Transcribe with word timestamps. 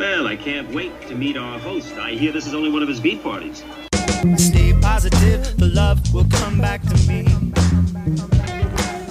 Well, 0.00 0.26
I 0.26 0.34
can't 0.34 0.74
wait 0.74 0.98
to 1.08 1.14
meet 1.14 1.36
our 1.36 1.58
host. 1.58 1.92
I 1.98 2.12
hear 2.12 2.32
this 2.32 2.46
is 2.46 2.54
only 2.54 2.70
one 2.70 2.82
of 2.82 2.88
his 2.88 2.98
beat 2.98 3.22
parties. 3.22 3.62
Stay 4.38 4.72
positive, 4.80 5.58
the 5.58 5.70
love 5.74 6.00
will 6.14 6.24
come 6.24 6.58
back 6.58 6.80
to 6.84 6.94
me. 7.06 7.26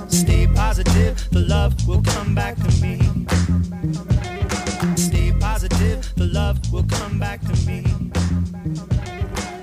Stay 0.07 0.47
positive, 0.55 1.29
the 1.29 1.41
love 1.41 1.75
will 1.88 2.02
come 2.02 2.33
back 2.33 2.55
to 2.55 2.81
me. 2.81 2.97
Stay 4.96 5.31
positive, 5.39 6.12
the 6.15 6.25
love 6.25 6.57
will 6.74 6.85
come 6.85 7.19
back 7.19 7.42
to 7.42 7.56
me. 7.67 7.85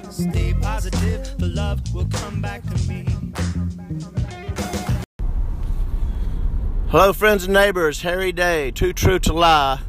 Stay 0.08 0.54
positive, 0.62 1.38
the 1.38 1.48
love 1.48 1.80
will 1.92 2.06
come 2.06 2.40
back 2.40 2.62
to 2.62 2.88
me. 2.88 3.04
Hello, 6.90 7.12
friends 7.12 7.46
and 7.46 7.52
neighbors. 7.52 8.02
Harry 8.02 8.30
Day, 8.30 8.70
Too 8.70 8.92
True 8.92 9.18
to 9.18 9.32
Lie. 9.32 9.80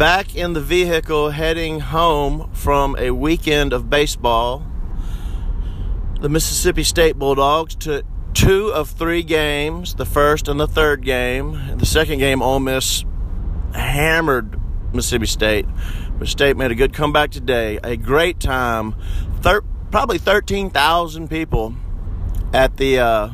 Back 0.00 0.34
in 0.34 0.54
the 0.54 0.62
vehicle 0.62 1.28
heading 1.28 1.80
home 1.80 2.48
from 2.54 2.96
a 2.98 3.10
weekend 3.10 3.74
of 3.74 3.90
baseball. 3.90 4.66
The 6.22 6.30
Mississippi 6.30 6.84
State 6.84 7.18
Bulldogs 7.18 7.74
took 7.74 8.06
two 8.32 8.72
of 8.72 8.88
three 8.88 9.22
games, 9.22 9.96
the 9.96 10.06
first 10.06 10.48
and 10.48 10.58
the 10.58 10.66
third 10.66 11.04
game. 11.04 11.76
The 11.76 11.84
second 11.84 12.18
game, 12.18 12.40
Ole 12.40 12.60
Miss 12.60 13.04
hammered 13.74 14.58
Mississippi 14.94 15.26
State. 15.26 15.66
But 16.18 16.28
State 16.28 16.56
made 16.56 16.70
a 16.70 16.74
good 16.74 16.94
comeback 16.94 17.30
today. 17.30 17.78
A 17.84 17.98
great 17.98 18.40
time. 18.40 18.94
Thir- 19.42 19.64
probably 19.90 20.16
13,000 20.16 21.28
people 21.28 21.74
at 22.54 22.78
the 22.78 23.00
uh, 23.00 23.30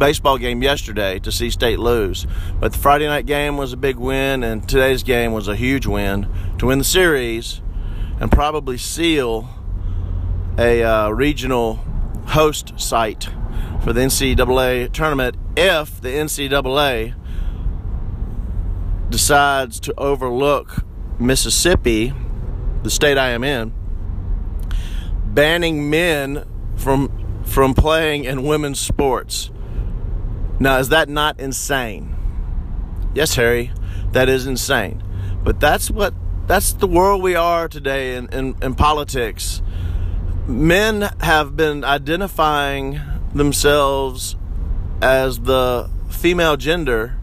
baseball 0.00 0.38
game 0.38 0.62
yesterday 0.62 1.18
to 1.20 1.30
see 1.30 1.50
State 1.50 1.78
lose. 1.78 2.26
But 2.58 2.72
the 2.72 2.78
Friday 2.78 3.06
night 3.06 3.26
game 3.26 3.56
was 3.58 3.72
a 3.72 3.76
big 3.76 3.96
win, 3.96 4.42
and 4.42 4.66
today's 4.66 5.04
game 5.04 5.32
was 5.32 5.46
a 5.46 5.54
huge 5.54 5.86
win 5.86 6.26
to 6.58 6.66
win 6.66 6.78
the 6.78 6.84
series 6.84 7.60
and 8.18 8.32
probably 8.32 8.78
seal 8.78 9.48
a 10.58 10.82
uh, 10.82 11.10
regional 11.10 11.76
host 12.28 12.80
site 12.80 13.28
for 13.84 13.92
the 13.92 14.00
NCAA 14.00 14.90
tournament 14.92 15.36
if 15.56 16.00
the 16.00 16.08
NCAA 16.08 17.14
decides 19.10 19.80
to 19.80 19.94
overlook 19.98 20.84
Mississippi, 21.18 22.14
the 22.82 22.90
state 22.90 23.18
I 23.18 23.30
am 23.30 23.44
in, 23.44 23.74
banning 25.26 25.90
men 25.90 26.46
from 26.76 27.42
from 27.44 27.74
playing 27.74 28.24
in 28.24 28.44
women's 28.44 28.80
sports. 28.80 29.50
Now, 30.60 30.78
is 30.78 30.90
that 30.90 31.08
not 31.08 31.40
insane? 31.40 32.14
Yes, 33.14 33.34
Harry, 33.34 33.72
that 34.12 34.28
is 34.28 34.46
insane. 34.46 35.02
But 35.42 35.58
that's 35.58 35.90
what 35.90 36.14
that's 36.46 36.74
the 36.74 36.86
world 36.86 37.22
we 37.22 37.34
are 37.34 37.66
today 37.66 38.16
in, 38.16 38.28
in, 38.28 38.56
in 38.60 38.74
politics. 38.74 39.62
Men 40.46 41.02
have 41.20 41.56
been 41.56 41.82
identifying 41.82 43.00
themselves 43.32 44.36
as 45.00 45.40
the 45.40 45.88
female 46.10 46.56
gender 46.56 47.16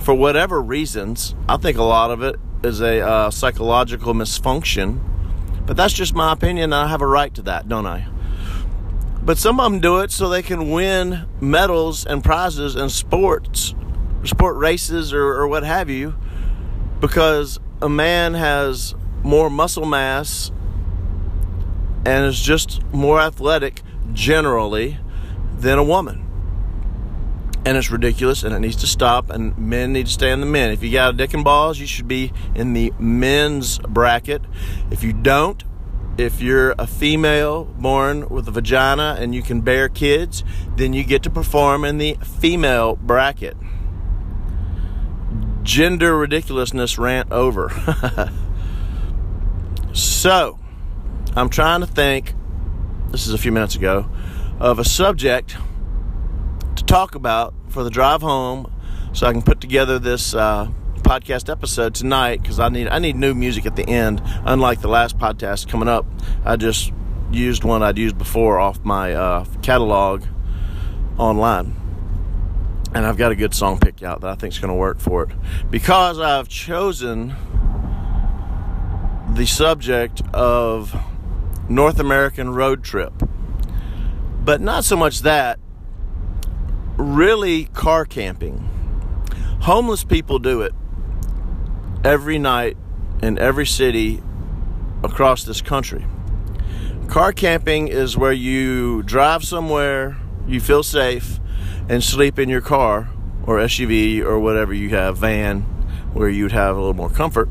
for 0.00 0.14
whatever 0.14 0.62
reasons. 0.62 1.34
I 1.48 1.56
think 1.56 1.78
a 1.78 1.82
lot 1.82 2.10
of 2.10 2.22
it 2.22 2.36
is 2.62 2.80
a 2.80 3.00
uh, 3.00 3.30
psychological 3.30 4.14
misfunction, 4.14 5.00
but 5.66 5.76
that's 5.76 5.94
just 5.94 6.14
my 6.14 6.32
opinion. 6.32 6.64
And 6.64 6.74
I 6.74 6.86
have 6.86 7.00
a 7.00 7.06
right 7.06 7.34
to 7.34 7.42
that, 7.42 7.68
don't 7.68 7.86
I? 7.86 8.06
But 9.24 9.38
some 9.38 9.58
of 9.58 9.72
them 9.72 9.80
do 9.80 10.00
it 10.00 10.10
so 10.10 10.28
they 10.28 10.42
can 10.42 10.70
win 10.70 11.26
medals 11.40 12.04
and 12.04 12.22
prizes 12.22 12.76
in 12.76 12.90
sports, 12.90 13.74
sport 14.24 14.56
races, 14.56 15.14
or, 15.14 15.32
or 15.32 15.48
what 15.48 15.62
have 15.64 15.88
you, 15.88 16.14
because 17.00 17.58
a 17.80 17.88
man 17.88 18.34
has 18.34 18.94
more 19.22 19.48
muscle 19.48 19.86
mass 19.86 20.52
and 22.04 22.26
is 22.26 22.38
just 22.38 22.82
more 22.92 23.18
athletic 23.18 23.80
generally 24.12 24.98
than 25.56 25.78
a 25.78 25.84
woman. 25.84 26.20
And 27.64 27.78
it's 27.78 27.90
ridiculous 27.90 28.42
and 28.42 28.54
it 28.54 28.58
needs 28.58 28.76
to 28.76 28.86
stop, 28.86 29.30
and 29.30 29.56
men 29.56 29.94
need 29.94 30.04
to 30.04 30.12
stay 30.12 30.30
in 30.30 30.40
the 30.40 30.46
men. 30.46 30.70
If 30.70 30.82
you 30.82 30.92
got 30.92 31.14
a 31.14 31.16
dick 31.16 31.32
and 31.32 31.42
balls, 31.42 31.78
you 31.78 31.86
should 31.86 32.06
be 32.06 32.30
in 32.54 32.74
the 32.74 32.92
men's 32.98 33.78
bracket. 33.78 34.42
If 34.90 35.02
you 35.02 35.14
don't, 35.14 35.64
if 36.16 36.40
you're 36.40 36.74
a 36.78 36.86
female 36.86 37.64
born 37.64 38.28
with 38.28 38.46
a 38.46 38.50
vagina 38.50 39.16
and 39.18 39.34
you 39.34 39.42
can 39.42 39.60
bear 39.60 39.88
kids, 39.88 40.44
then 40.76 40.92
you 40.92 41.02
get 41.02 41.22
to 41.24 41.30
perform 41.30 41.84
in 41.84 41.98
the 41.98 42.16
female 42.40 42.96
bracket. 42.96 43.56
Gender 45.62 46.16
ridiculousness 46.16 46.98
rant 46.98 47.32
over. 47.32 47.70
so, 49.92 50.58
I'm 51.34 51.48
trying 51.48 51.80
to 51.80 51.86
think, 51.86 52.34
this 53.10 53.26
is 53.26 53.34
a 53.34 53.38
few 53.38 53.50
minutes 53.50 53.74
ago, 53.74 54.08
of 54.60 54.78
a 54.78 54.84
subject 54.84 55.56
to 56.76 56.84
talk 56.84 57.14
about 57.14 57.54
for 57.68 57.82
the 57.82 57.90
drive 57.90 58.20
home 58.20 58.70
so 59.12 59.26
I 59.26 59.32
can 59.32 59.42
put 59.42 59.60
together 59.60 59.98
this 59.98 60.34
uh, 60.34 60.68
podcast 61.04 61.50
episode 61.50 61.94
tonight 61.94 62.42
because 62.42 62.58
I 62.58 62.70
need 62.70 62.88
I 62.88 62.98
need 62.98 63.14
new 63.14 63.34
music 63.34 63.66
at 63.66 63.76
the 63.76 63.88
end. 63.88 64.22
Unlike 64.44 64.80
the 64.80 64.88
last 64.88 65.18
podcast 65.18 65.68
coming 65.68 65.88
up, 65.88 66.06
I 66.44 66.56
just 66.56 66.92
used 67.30 67.62
one 67.62 67.82
I'd 67.82 67.98
used 67.98 68.18
before 68.18 68.58
off 68.58 68.82
my 68.84 69.12
uh, 69.12 69.44
catalog 69.62 70.24
online, 71.18 71.76
and 72.94 73.06
I've 73.06 73.18
got 73.18 73.30
a 73.32 73.36
good 73.36 73.54
song 73.54 73.78
picked 73.78 74.02
out 74.02 74.22
that 74.22 74.30
I 74.30 74.34
think 74.34 74.54
is 74.54 74.58
going 74.58 74.70
to 74.70 74.74
work 74.74 74.98
for 74.98 75.24
it 75.24 75.30
because 75.70 76.18
I've 76.18 76.48
chosen 76.48 77.34
the 79.34 79.46
subject 79.46 80.22
of 80.32 80.96
North 81.68 82.00
American 82.00 82.54
road 82.54 82.82
trip, 82.82 83.12
but 84.42 84.60
not 84.60 84.84
so 84.84 84.96
much 84.96 85.20
that. 85.20 85.60
Really, 86.96 87.64
car 87.64 88.04
camping. 88.04 88.70
Homeless 89.62 90.04
people 90.04 90.38
do 90.38 90.62
it 90.62 90.72
every 92.04 92.38
night 92.38 92.76
in 93.22 93.38
every 93.38 93.66
city 93.66 94.22
across 95.02 95.44
this 95.44 95.62
country. 95.62 96.04
Car 97.08 97.32
camping 97.32 97.88
is 97.88 98.16
where 98.16 98.32
you 98.32 99.02
drive 99.02 99.44
somewhere, 99.44 100.18
you 100.46 100.60
feel 100.60 100.82
safe, 100.82 101.40
and 101.88 102.02
sleep 102.02 102.38
in 102.38 102.48
your 102.48 102.60
car 102.60 103.10
or 103.46 103.58
SUV 103.58 104.22
or 104.22 104.38
whatever 104.38 104.72
you 104.72 104.90
have, 104.90 105.18
van, 105.18 105.62
where 106.12 106.28
you'd 106.28 106.52
have 106.52 106.76
a 106.76 106.78
little 106.78 106.94
more 106.94 107.10
comfort. 107.10 107.48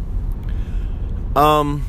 Um, 1.35 1.85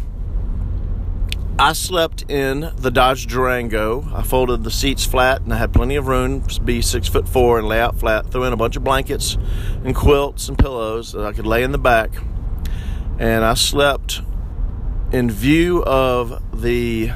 I 1.59 1.73
slept 1.73 2.31
in 2.31 2.73
the 2.77 2.91
Dodge 2.91 3.27
Durango. 3.27 4.07
I 4.15 4.23
folded 4.23 4.65
the 4.65 4.71
seats 4.71 5.05
flat 5.05 5.43
and 5.43 5.53
I 5.53 5.57
had 5.57 5.73
plenty 5.73 5.97
of 5.97 6.07
room 6.07 6.43
to 6.49 6.61
be 6.61 6.83
six 6.83 7.09
foot 7.09 7.29
four 7.29 7.59
and 7.59 7.69
lay 7.69 7.81
out 7.81 7.99
flat. 7.99 8.31
Threw 8.31 8.45
in 8.45 8.53
a 8.53 8.57
bunch 8.57 8.77
of 8.77 8.85
blankets 8.85 9.39
and 9.85 9.95
quilts 9.95 10.49
and 10.49 10.59
pillows 10.59 11.13
that 11.13 11.25
I 11.25 11.33
could 11.33 11.47
lay 11.47 11.63
in 11.63 11.73
the 11.73 11.79
back. 11.79 12.11
And 13.19 13.45
I 13.45 13.55
slept 13.55 14.23
in 15.13 15.31
view 15.31 15.85
of 15.85 16.43
the 16.61 17.13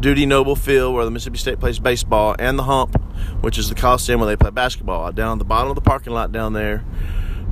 Dudy 0.00 0.26
Noble 0.26 0.56
Field 0.56 0.94
where 0.94 1.04
the 1.04 1.10
Mississippi 1.10 1.38
State 1.38 1.60
plays 1.60 1.78
baseball 1.78 2.36
and 2.38 2.58
the 2.58 2.64
Hump, 2.64 3.00
which 3.40 3.58
is 3.58 3.68
the 3.68 3.74
Coliseum 3.74 4.20
where 4.20 4.26
they 4.26 4.36
play 4.36 4.50
basketball. 4.50 5.10
Down 5.12 5.32
at 5.32 5.38
the 5.38 5.44
bottom 5.44 5.70
of 5.70 5.74
the 5.74 5.82
parking 5.82 6.12
lot 6.12 6.32
down 6.32 6.52
there 6.52 6.84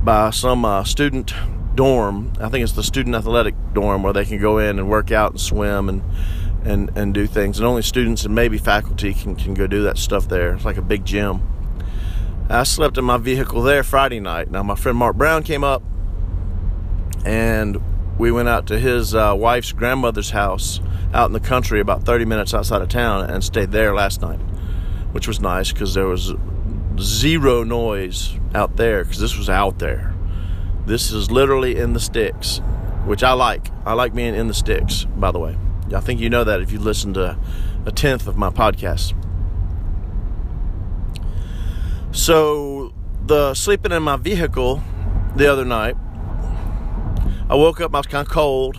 by 0.03 0.29
some 0.29 0.65
uh, 0.65 0.83
student 0.83 1.33
dorm. 1.75 2.33
I 2.39 2.49
think 2.49 2.63
it's 2.63 2.73
the 2.73 2.83
student 2.83 3.15
athletic 3.15 3.55
dorm 3.73 4.03
where 4.03 4.13
they 4.13 4.25
can 4.25 4.39
go 4.39 4.57
in 4.57 4.79
and 4.79 4.89
work 4.89 5.11
out 5.11 5.31
and 5.31 5.39
swim 5.39 5.89
and 5.89 6.03
and 6.63 6.91
and 6.95 7.13
do 7.13 7.25
things. 7.25 7.57
And 7.57 7.67
only 7.67 7.81
students 7.81 8.25
and 8.25 8.35
maybe 8.35 8.57
faculty 8.57 9.13
can 9.13 9.35
can 9.35 9.53
go 9.53 9.65
do 9.65 9.83
that 9.83 9.97
stuff 9.97 10.27
there. 10.27 10.53
It's 10.53 10.65
like 10.65 10.77
a 10.77 10.81
big 10.81 11.05
gym. 11.05 11.41
I 12.49 12.63
slept 12.63 12.97
in 12.97 13.05
my 13.05 13.17
vehicle 13.17 13.61
there 13.61 13.83
Friday 13.83 14.19
night. 14.19 14.49
Now 14.51 14.63
my 14.63 14.75
friend 14.75 14.97
Mark 14.97 15.15
Brown 15.15 15.43
came 15.43 15.63
up 15.63 15.83
and 17.25 17.81
we 18.17 18.31
went 18.31 18.49
out 18.49 18.67
to 18.67 18.79
his 18.79 19.15
uh, 19.15 19.33
wife's 19.37 19.71
grandmother's 19.71 20.31
house 20.31 20.79
out 21.13 21.27
in 21.27 21.33
the 21.33 21.39
country 21.39 21.79
about 21.79 22.03
30 22.03 22.25
minutes 22.25 22.53
outside 22.53 22.81
of 22.81 22.89
town 22.89 23.29
and 23.29 23.43
stayed 23.43 23.71
there 23.71 23.93
last 23.93 24.21
night 24.21 24.39
which 25.11 25.27
was 25.27 25.39
nice 25.39 25.71
because 25.71 25.93
there 25.93 26.05
was 26.05 26.33
zero 26.99 27.63
noise 27.63 28.37
out 28.53 28.75
there 28.77 29.03
because 29.03 29.19
this 29.19 29.37
was 29.37 29.49
out 29.49 29.79
there 29.79 30.13
this 30.89 31.11
is 31.11 31.29
literally 31.29 31.77
in 31.77 31.93
the 31.93 31.99
sticks, 31.99 32.61
which 33.05 33.21
I 33.21 33.33
like. 33.33 33.69
I 33.85 33.93
like 33.93 34.15
being 34.15 34.33
in 34.33 34.47
the 34.47 34.55
sticks, 34.55 35.05
by 35.05 35.29
the 35.31 35.37
way. 35.37 35.55
I 35.95 35.99
think 35.99 36.19
you 36.19 36.31
know 36.31 36.43
that 36.43 36.61
if 36.61 36.71
you 36.71 36.79
listen 36.79 37.13
to 37.13 37.37
a 37.85 37.91
tenth 37.91 38.25
of 38.25 38.37
my 38.37 38.49
podcast. 38.49 39.13
So, 42.11 42.91
the 43.23 43.53
sleeping 43.53 43.91
in 43.91 44.01
my 44.01 44.17
vehicle 44.17 44.81
the 45.35 45.45
other 45.45 45.63
night, 45.63 45.95
I 47.49 47.55
woke 47.55 47.81
up, 47.81 47.95
I 47.95 47.99
was 47.99 48.07
kind 48.07 48.27
of 48.27 48.31
cold, 48.31 48.77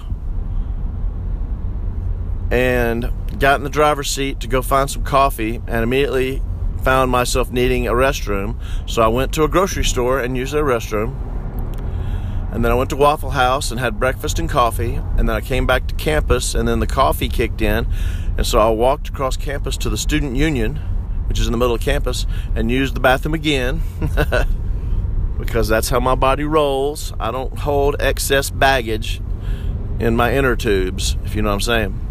and 2.51 3.11
got 3.39 3.57
in 3.57 3.65
the 3.65 3.71
driver's 3.71 4.11
seat 4.11 4.39
to 4.41 4.47
go 4.47 4.63
find 4.63 4.89
some 4.89 5.03
coffee, 5.03 5.57
and 5.67 5.83
immediately 5.83 6.43
found 6.83 7.11
myself 7.11 7.51
needing 7.51 7.87
a 7.87 7.93
restroom. 7.93 8.61
So 8.87 9.03
I 9.03 9.09
went 9.09 9.33
to 9.35 9.45
a 9.45 9.49
grocery 9.49 9.85
store 9.85 10.21
and 10.21 10.37
used 10.37 10.53
their 10.53 10.65
restroom 10.65 11.15
And 12.53 12.65
then 12.65 12.73
I 12.73 12.75
went 12.75 12.91
to 12.91 12.97
Waffle 12.97 13.31
House 13.31 13.71
and 13.71 13.79
had 13.79 14.01
breakfast 14.01 14.39
and 14.39 14.49
coffee. 14.49 14.95
And 15.17 15.29
then 15.29 15.37
I 15.37 15.41
came 15.41 15.67
back 15.67 15.87
to 15.89 15.95
campus, 15.95 16.55
and 16.55 16.67
then 16.67 16.81
the 16.81 16.87
coffee 16.87 17.29
kicked 17.29 17.63
in. 17.63 17.87
And 18.37 18.47
so 18.47 18.59
I 18.59 18.71
walked 18.71 19.09
across 19.09 19.37
campus 19.37 19.77
to 19.79 19.91
the 19.91 19.99
Student 19.99 20.37
Union, 20.37 20.77
which 21.29 21.39
is 21.39 21.47
in 21.47 21.53
the 21.53 21.59
middle 21.59 21.75
of 21.75 21.81
campus, 21.81 22.27
and 22.55 22.71
used 22.71 22.95
the 22.95 23.01
bathroom 23.01 23.35
again. 23.35 23.83
because 25.41 25.69
that's 25.69 25.89
how 25.89 26.01
my 26.01 26.15
body 26.15 26.45
rolls. 26.45 27.13
I 27.19 27.31
don't 27.31 27.59
hold 27.59 27.97
excess 28.01 28.51
baggage 28.51 29.21
in 29.99 30.17
my 30.17 30.35
inner 30.35 30.57
tubes, 30.57 31.17
if 31.25 31.35
you 31.35 31.43
know 31.43 31.49
what 31.49 31.55
I'm 31.55 31.61
saying. 31.61 32.07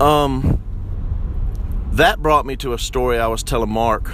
Um, 0.00 0.62
that 1.92 2.20
brought 2.20 2.44
me 2.46 2.56
to 2.56 2.72
a 2.74 2.78
story 2.78 3.18
I 3.18 3.26
was 3.26 3.42
telling 3.42 3.70
Mark 3.70 4.08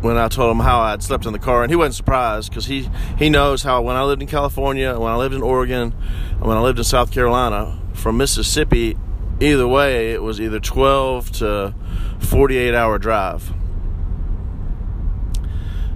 when 0.00 0.16
I 0.16 0.28
told 0.28 0.50
him 0.50 0.60
how 0.60 0.80
I 0.80 0.90
had 0.90 1.02
slept 1.02 1.26
in 1.26 1.32
the 1.32 1.38
car, 1.38 1.62
and 1.62 1.70
he 1.70 1.76
wasn't 1.76 1.94
surprised 1.94 2.50
because 2.50 2.66
he 2.66 2.88
he 3.18 3.30
knows 3.30 3.62
how 3.62 3.82
when 3.82 3.94
I 3.94 4.02
lived 4.02 4.20
in 4.20 4.28
California, 4.28 4.98
when 4.98 5.12
I 5.12 5.16
lived 5.16 5.34
in 5.34 5.42
Oregon, 5.42 5.92
when 6.40 6.56
I 6.56 6.60
lived 6.60 6.78
in 6.78 6.84
South 6.84 7.12
Carolina, 7.12 7.78
from 7.92 8.16
Mississippi, 8.16 8.96
either 9.40 9.68
way, 9.68 10.12
it 10.12 10.22
was 10.22 10.40
either 10.40 10.58
12 10.58 11.30
to 11.32 11.74
48 12.18 12.74
hour 12.74 12.98
drive. 12.98 13.52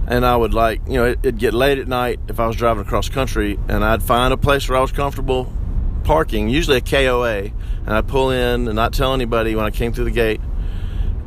And 0.07 0.25
I 0.25 0.37
would 0.37 0.53
like, 0.53 0.81
you 0.87 0.93
know, 0.93 1.05
it, 1.05 1.19
it'd 1.21 1.37
get 1.37 1.53
late 1.53 1.77
at 1.77 1.87
night 1.87 2.19
if 2.29 2.39
I 2.39 2.47
was 2.47 2.55
driving 2.55 2.81
across 2.81 3.09
country, 3.09 3.59
and 3.67 3.83
I'd 3.83 4.01
find 4.01 4.33
a 4.33 4.37
place 4.37 4.67
where 4.69 4.77
I 4.77 4.81
was 4.81 4.91
comfortable 4.91 5.51
parking, 6.07 6.47
usually 6.47 6.77
a 6.77 6.81
KOA, 6.81 7.37
and 7.37 7.89
I'd 7.89 8.07
pull 8.07 8.31
in 8.31 8.67
and 8.67 8.75
not 8.75 8.93
tell 8.93 9.13
anybody 9.13 9.53
when 9.55 9.65
I 9.65 9.71
came 9.71 9.91
through 9.91 10.05
the 10.05 10.11
gate 10.11 10.39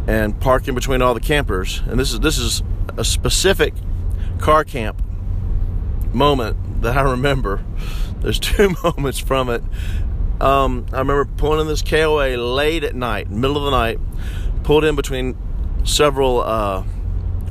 and 0.06 0.40
park 0.40 0.66
in 0.66 0.74
between 0.74 1.02
all 1.02 1.12
the 1.12 1.20
campers. 1.20 1.82
And 1.86 2.00
this 2.00 2.12
is 2.12 2.20
this 2.20 2.38
is 2.38 2.62
a 2.96 3.04
specific 3.04 3.74
car 4.38 4.64
camp 4.64 5.02
moment 6.14 6.82
that 6.82 6.96
I 6.96 7.02
remember. 7.10 7.62
There's 8.20 8.38
two 8.38 8.74
moments 8.82 9.18
from 9.18 9.50
it. 9.50 9.62
Um, 10.40 10.86
I 10.92 10.98
remember 11.00 11.26
pulling 11.26 11.60
in 11.60 11.66
this 11.66 11.82
KOA 11.82 12.36
late 12.38 12.82
at 12.82 12.94
night, 12.94 13.30
middle 13.30 13.58
of 13.58 13.64
the 13.64 13.70
night, 13.70 13.98
pulled 14.62 14.84
in 14.84 14.96
between 14.96 15.36
several 15.84 16.40
uh, 16.40 16.84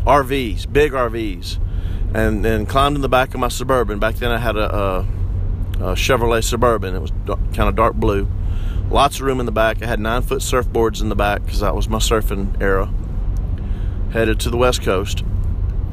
RVs, 0.05 0.71
big 0.71 0.91
RVs, 0.91 1.59
and 2.13 2.43
then 2.43 2.65
climbed 2.65 2.95
in 2.95 3.01
the 3.01 3.09
back 3.09 3.33
of 3.33 3.39
my 3.39 3.49
Suburban. 3.49 3.99
Back 3.99 4.15
then 4.15 4.31
I 4.31 4.37
had 4.37 4.55
a, 4.55 4.75
a, 4.75 4.99
a 5.79 5.95
Chevrolet 5.95 6.43
Suburban. 6.43 6.95
It 6.95 6.99
was 6.99 7.11
kind 7.53 7.69
of 7.69 7.75
dark 7.75 7.95
blue 7.95 8.27
Lots 8.89 9.17
of 9.17 9.21
room 9.21 9.39
in 9.39 9.45
the 9.45 9.51
back. 9.51 9.83
I 9.83 9.85
had 9.85 9.99
nine 9.99 10.23
foot 10.23 10.39
surfboards 10.41 10.99
in 10.99 11.09
the 11.09 11.15
back 11.15 11.43
because 11.43 11.59
that 11.59 11.75
was 11.75 11.87
my 11.87 11.99
surfing 11.99 12.59
era. 12.59 12.91
Headed 14.11 14.39
to 14.41 14.49
the 14.49 14.57
West 14.57 14.81
Coast. 14.81 15.23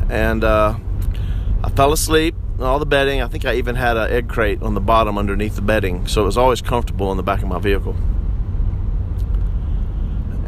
And 0.08 0.42
uh, 0.42 0.78
I 1.62 1.68
fell 1.70 1.92
asleep. 1.92 2.34
All 2.58 2.78
the 2.78 2.86
bedding. 2.86 3.20
I 3.20 3.28
think 3.28 3.44
I 3.44 3.56
even 3.56 3.74
had 3.74 3.98
an 3.98 4.10
egg 4.10 4.30
crate 4.30 4.62
on 4.62 4.72
the 4.72 4.80
bottom 4.80 5.18
underneath 5.18 5.56
the 5.56 5.62
bedding. 5.62 6.06
So 6.06 6.22
it 6.22 6.24
was 6.24 6.38
always 6.38 6.62
comfortable 6.62 7.10
in 7.10 7.18
the 7.18 7.22
back 7.22 7.42
of 7.42 7.48
my 7.48 7.58
vehicle. 7.58 7.94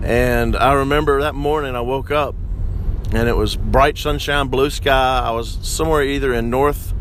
And 0.03 0.57
I 0.57 0.73
remember 0.73 1.21
that 1.21 1.35
morning 1.35 1.77
I 1.77 1.83
woke 1.83 2.11
up 2.11 2.35
and 3.13 3.29
it 3.29 3.37
was 3.37 3.57
bright 3.57 3.97
sunshine, 3.97 4.49
blue 4.49 4.71
sky. 4.71 5.23
I 5.25 5.31
was 5.31 5.59
somewhere 5.63 6.03
either 6.03 6.33
in 6.33 6.51
North 6.51 6.95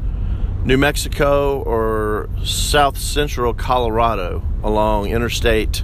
New 0.64 0.78
Mexico 0.78 1.62
or 1.64 2.30
south 2.44 2.98
central 2.98 3.54
Colorado 3.54 4.44
along 4.64 5.08
Interstate 5.08 5.84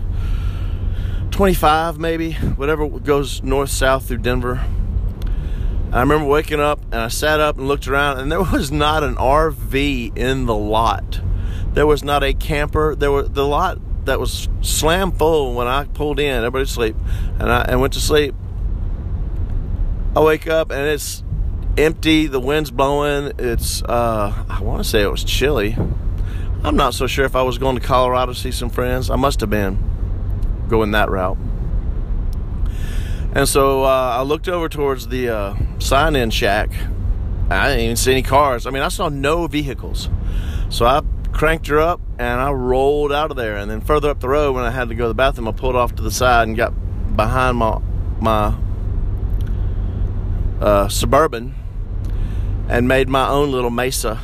25, 1.32 1.98
maybe, 1.98 2.34
whatever 2.34 2.88
goes 2.88 3.42
north 3.42 3.72
south 3.72 4.08
through 4.08 4.20
Denver. 4.20 4.64
I 5.92 6.00
remember 6.02 6.26
waking 6.26 6.60
up 6.60 6.80
and 6.86 6.96
I 6.96 7.08
sat 7.08 7.40
up 7.40 7.58
and 7.58 7.68
looked 7.68 7.88
around, 7.88 8.20
and 8.20 8.32
there 8.32 8.42
was 8.52 8.72
not 8.72 9.04
an 9.04 9.16
RV 9.16 10.18
in 10.18 10.46
the 10.46 10.56
lot. 10.56 11.22
There 11.74 11.88
was 11.88 12.04
not 12.04 12.24
a 12.24 12.34
camper. 12.34 12.96
There 12.96 13.12
was 13.12 13.32
the 13.32 13.48
lot 13.48 13.80
that 14.06 14.20
was 14.20 14.48
slam 14.62 15.12
full 15.12 15.56
when 15.56 15.68
I 15.68 15.86
pulled 15.86 16.20
in. 16.20 16.38
Everybody 16.38 16.64
asleep, 16.64 16.96
and 17.40 17.52
I 17.52 17.62
and 17.64 17.82
went 17.82 17.94
to 17.94 18.00
sleep. 18.00 18.36
I 20.16 20.22
wake 20.22 20.48
up 20.48 20.72
and 20.72 20.88
it's 20.88 21.24
empty. 21.76 22.28
The 22.28 22.40
wind's 22.40 22.70
blowing. 22.70 23.34
It's 23.40 23.82
uh, 23.82 24.46
I 24.48 24.62
want 24.62 24.84
to 24.84 24.88
say 24.88 25.02
it 25.02 25.10
was 25.10 25.24
chilly. 25.24 25.76
I'm 26.64 26.76
not 26.76 26.94
so 26.94 27.08
sure 27.08 27.26
if 27.26 27.36
I 27.36 27.42
was 27.42 27.58
going 27.58 27.76
to 27.76 27.82
Colorado 27.82 28.34
to 28.34 28.40
see 28.40 28.52
some 28.52 28.70
friends. 28.70 29.10
I 29.10 29.16
must 29.16 29.40
have 29.42 29.50
been 29.50 29.80
going 30.70 30.92
that 30.92 31.10
route. 31.10 31.38
And 33.36 33.50
so 33.50 33.84
uh, 33.84 34.18
I 34.18 34.22
looked 34.22 34.48
over 34.48 34.70
towards 34.70 35.08
the 35.08 35.30
uh, 35.30 35.56
sign 35.80 36.16
in 36.16 36.30
shack. 36.30 36.70
I 37.50 37.70
didn't 37.70 37.84
even 37.84 37.96
see 37.96 38.12
any 38.12 38.22
cars. 38.22 38.68
I 38.68 38.70
mean, 38.70 38.84
I 38.84 38.90
saw 38.90 39.10
no 39.10 39.48
vehicles. 39.48 40.10
So 40.70 40.86
I 40.86 41.02
cranked 41.32 41.68
her 41.68 41.80
up 41.80 42.00
and 42.20 42.40
I 42.40 42.52
rolled 42.52 43.12
out 43.12 43.32
of 43.32 43.38
there. 43.38 43.58
And 43.58 43.70
then 43.70 43.82
further 43.82 44.12
up 44.12 44.20
the 44.20 44.30
road, 44.30 44.54
when 44.54 44.64
I 44.64 44.70
had 44.70 44.90
to 44.90 44.96
go 44.96 45.06
to 45.06 45.08
the 45.08 45.16
bathroom, 45.16 45.48
I 45.48 45.52
pulled 45.54 45.76
off 45.76 45.96
to 45.96 46.04
the 46.04 46.12
side 46.12 46.48
and 46.48 46.56
got 46.56 46.72
behind 47.18 47.58
my 47.58 47.82
my 48.22 48.56
uh, 50.64 50.88
suburban 50.88 51.54
and 52.70 52.88
made 52.88 53.10
my 53.10 53.28
own 53.28 53.52
little 53.52 53.70
mesa. 53.70 54.22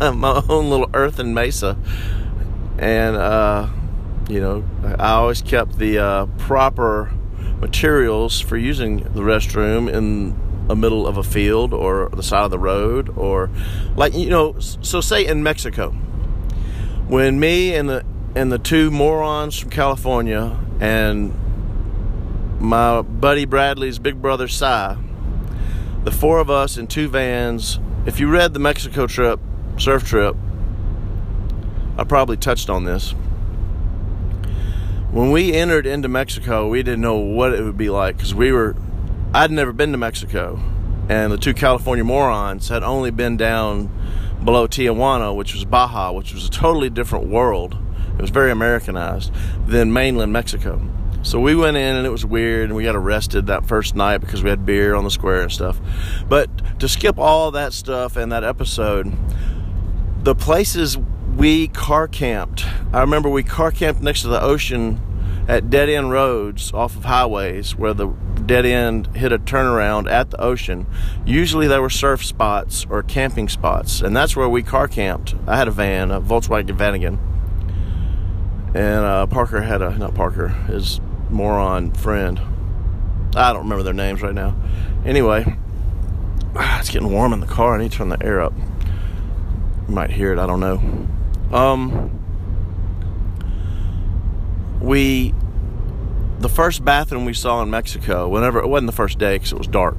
my 0.00 0.42
own 0.48 0.68
little 0.70 0.90
earthen 0.92 1.32
mesa, 1.32 1.76
and 2.78 3.16
uh, 3.16 3.68
you 4.28 4.40
know 4.40 4.64
I 4.98 5.12
always 5.12 5.40
kept 5.40 5.78
the 5.78 5.98
uh, 5.98 6.26
proper 6.38 7.12
materials 7.60 8.40
for 8.40 8.56
using 8.56 8.98
the 8.98 9.20
restroom 9.20 9.92
in 9.92 10.66
the 10.66 10.76
middle 10.76 11.06
of 11.06 11.16
a 11.16 11.22
field 11.22 11.72
or 11.72 12.10
the 12.10 12.22
side 12.22 12.44
of 12.44 12.50
the 12.50 12.58
road 12.58 13.08
or 13.16 13.50
like 13.96 14.14
you 14.14 14.28
know 14.28 14.58
so 14.58 15.00
say 15.00 15.26
in 15.26 15.42
Mexico 15.42 15.90
when 17.08 17.40
me 17.40 17.74
and 17.74 17.88
the 17.88 18.04
and 18.34 18.52
the 18.52 18.58
two 18.58 18.90
morons 18.90 19.58
from 19.58 19.70
California 19.70 20.58
and 20.78 21.34
my 22.60 23.00
buddy 23.02 23.46
Bradley's 23.46 23.98
big 23.98 24.20
brother 24.20 24.46
Cy 24.46 24.98
the 26.04 26.10
four 26.10 26.38
of 26.38 26.50
us 26.50 26.76
in 26.76 26.86
two 26.86 27.08
vans 27.08 27.78
if 28.06 28.18
you 28.18 28.28
read 28.28 28.54
the 28.54 28.58
Mexico 28.58 29.06
trip 29.06 29.38
surf 29.76 30.02
trip, 30.02 30.34
I 31.98 32.04
probably 32.04 32.36
touched 32.38 32.70
on 32.70 32.84
this. 32.84 33.10
When 35.10 35.30
we 35.30 35.52
entered 35.52 35.86
into 35.86 36.08
Mexico, 36.08 36.68
we 36.68 36.82
didn't 36.82 37.00
know 37.00 37.16
what 37.16 37.52
it 37.52 37.62
would 37.62 37.76
be 37.76 37.90
like 37.90 38.16
because 38.16 38.34
we 38.34 38.50
were, 38.50 38.76
I'd 39.34 39.50
never 39.50 39.72
been 39.72 39.92
to 39.92 39.98
Mexico, 39.98 40.60
and 41.08 41.32
the 41.32 41.38
two 41.38 41.54
California 41.54 42.04
morons 42.04 42.68
had 42.68 42.82
only 42.82 43.10
been 43.10 43.36
down 43.36 43.90
below 44.42 44.66
Tijuana, 44.66 45.34
which 45.34 45.52
was 45.52 45.64
Baja, 45.64 46.12
which 46.12 46.32
was 46.32 46.46
a 46.46 46.50
totally 46.50 46.90
different 46.90 47.26
world. 47.26 47.76
It 48.18 48.22
was 48.22 48.30
very 48.30 48.50
Americanized 48.50 49.32
than 49.66 49.92
mainland 49.92 50.32
Mexico. 50.32 50.80
So 51.28 51.38
we 51.38 51.54
went 51.54 51.76
in 51.76 51.94
and 51.94 52.06
it 52.06 52.10
was 52.10 52.24
weird, 52.24 52.70
and 52.70 52.74
we 52.74 52.84
got 52.84 52.96
arrested 52.96 53.48
that 53.48 53.66
first 53.66 53.94
night 53.94 54.16
because 54.16 54.42
we 54.42 54.48
had 54.48 54.64
beer 54.64 54.94
on 54.94 55.04
the 55.04 55.10
square 55.10 55.42
and 55.42 55.52
stuff. 55.52 55.78
But 56.26 56.80
to 56.80 56.88
skip 56.88 57.18
all 57.18 57.50
that 57.50 57.74
stuff 57.74 58.16
and 58.16 58.32
that 58.32 58.44
episode, 58.44 59.14
the 60.22 60.34
places 60.34 60.96
we 61.36 61.68
car 61.68 62.08
camped, 62.08 62.64
I 62.94 63.02
remember 63.02 63.28
we 63.28 63.42
car 63.42 63.70
camped 63.70 64.00
next 64.00 64.22
to 64.22 64.28
the 64.28 64.40
ocean 64.40 65.02
at 65.46 65.68
dead 65.68 65.90
end 65.90 66.10
roads 66.10 66.72
off 66.72 66.96
of 66.96 67.04
highways 67.04 67.76
where 67.76 67.92
the 67.92 68.06
dead 68.46 68.64
end 68.64 69.14
hit 69.14 69.30
a 69.30 69.38
turnaround 69.38 70.10
at 70.10 70.30
the 70.30 70.40
ocean. 70.40 70.86
Usually 71.26 71.66
there 71.66 71.82
were 71.82 71.90
surf 71.90 72.24
spots 72.24 72.86
or 72.88 73.02
camping 73.02 73.50
spots, 73.50 74.00
and 74.00 74.16
that's 74.16 74.34
where 74.34 74.48
we 74.48 74.62
car 74.62 74.88
camped. 74.88 75.34
I 75.46 75.58
had 75.58 75.68
a 75.68 75.72
van, 75.72 76.10
a 76.10 76.22
Volkswagen 76.22 76.70
Vanagon, 76.70 77.18
and 78.74 79.04
uh, 79.04 79.26
Parker 79.26 79.60
had 79.60 79.82
a 79.82 79.98
not 79.98 80.14
Parker, 80.14 80.48
his 80.48 81.02
moron 81.30 81.92
friend. 81.92 82.40
I 83.36 83.52
don't 83.52 83.62
remember 83.62 83.82
their 83.82 83.94
names 83.94 84.22
right 84.22 84.34
now. 84.34 84.56
Anyway, 85.04 85.56
it's 86.56 86.90
getting 86.90 87.12
warm 87.12 87.32
in 87.32 87.40
the 87.40 87.46
car. 87.46 87.74
I 87.74 87.82
need 87.82 87.92
to 87.92 87.98
turn 87.98 88.08
the 88.08 88.22
air 88.24 88.40
up. 88.40 88.52
You 89.88 89.94
might 89.94 90.10
hear 90.10 90.32
it. 90.32 90.38
I 90.38 90.46
don't 90.46 90.60
know. 90.60 91.56
Um, 91.56 92.14
we 94.80 95.34
the 96.38 96.48
first 96.48 96.84
bathroom 96.84 97.24
we 97.24 97.34
saw 97.34 97.62
in 97.62 97.70
Mexico. 97.70 98.28
Whenever 98.28 98.60
it 98.60 98.68
wasn't 98.68 98.86
the 98.86 98.96
first 98.96 99.18
day 99.18 99.36
because 99.36 99.52
it 99.52 99.58
was 99.58 99.66
dark, 99.66 99.96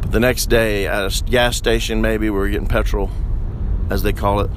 but 0.00 0.12
the 0.12 0.20
next 0.20 0.46
day 0.46 0.86
at 0.86 1.04
a 1.04 1.24
gas 1.24 1.56
station, 1.56 2.00
maybe 2.00 2.30
we 2.30 2.38
were 2.38 2.48
getting 2.48 2.68
petrol, 2.68 3.10
as 3.90 4.02
they 4.02 4.12
call 4.12 4.40
it. 4.40 4.50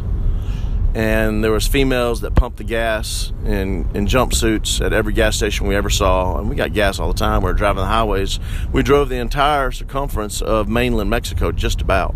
And 0.96 1.44
there 1.44 1.52
was 1.52 1.68
females 1.68 2.22
that 2.22 2.34
pumped 2.34 2.58
the 2.58 2.64
gas 2.64 3.32
in, 3.46 3.88
in 3.94 4.08
jumpsuits 4.08 4.84
at 4.84 4.92
every 4.92 5.14
gas 5.14 5.36
station 5.36 5.68
we 5.68 5.76
ever 5.76 5.90
saw. 5.90 6.40
And 6.40 6.50
we 6.50 6.56
got 6.56 6.74
gas 6.74 7.00
all 7.00 7.08
the 7.08 7.18
time. 7.18 7.44
We 7.44 7.50
were 7.50 7.54
driving 7.54 7.82
the 7.82 7.88
highways. 7.88 8.40
We 8.72 8.82
drove 8.82 9.10
the 9.10 9.18
entire 9.18 9.72
circumference 9.72 10.42
of 10.42 10.68
mainland 10.68 11.10
Mexico, 11.10 11.52
just 11.52 11.82
about, 11.82 12.16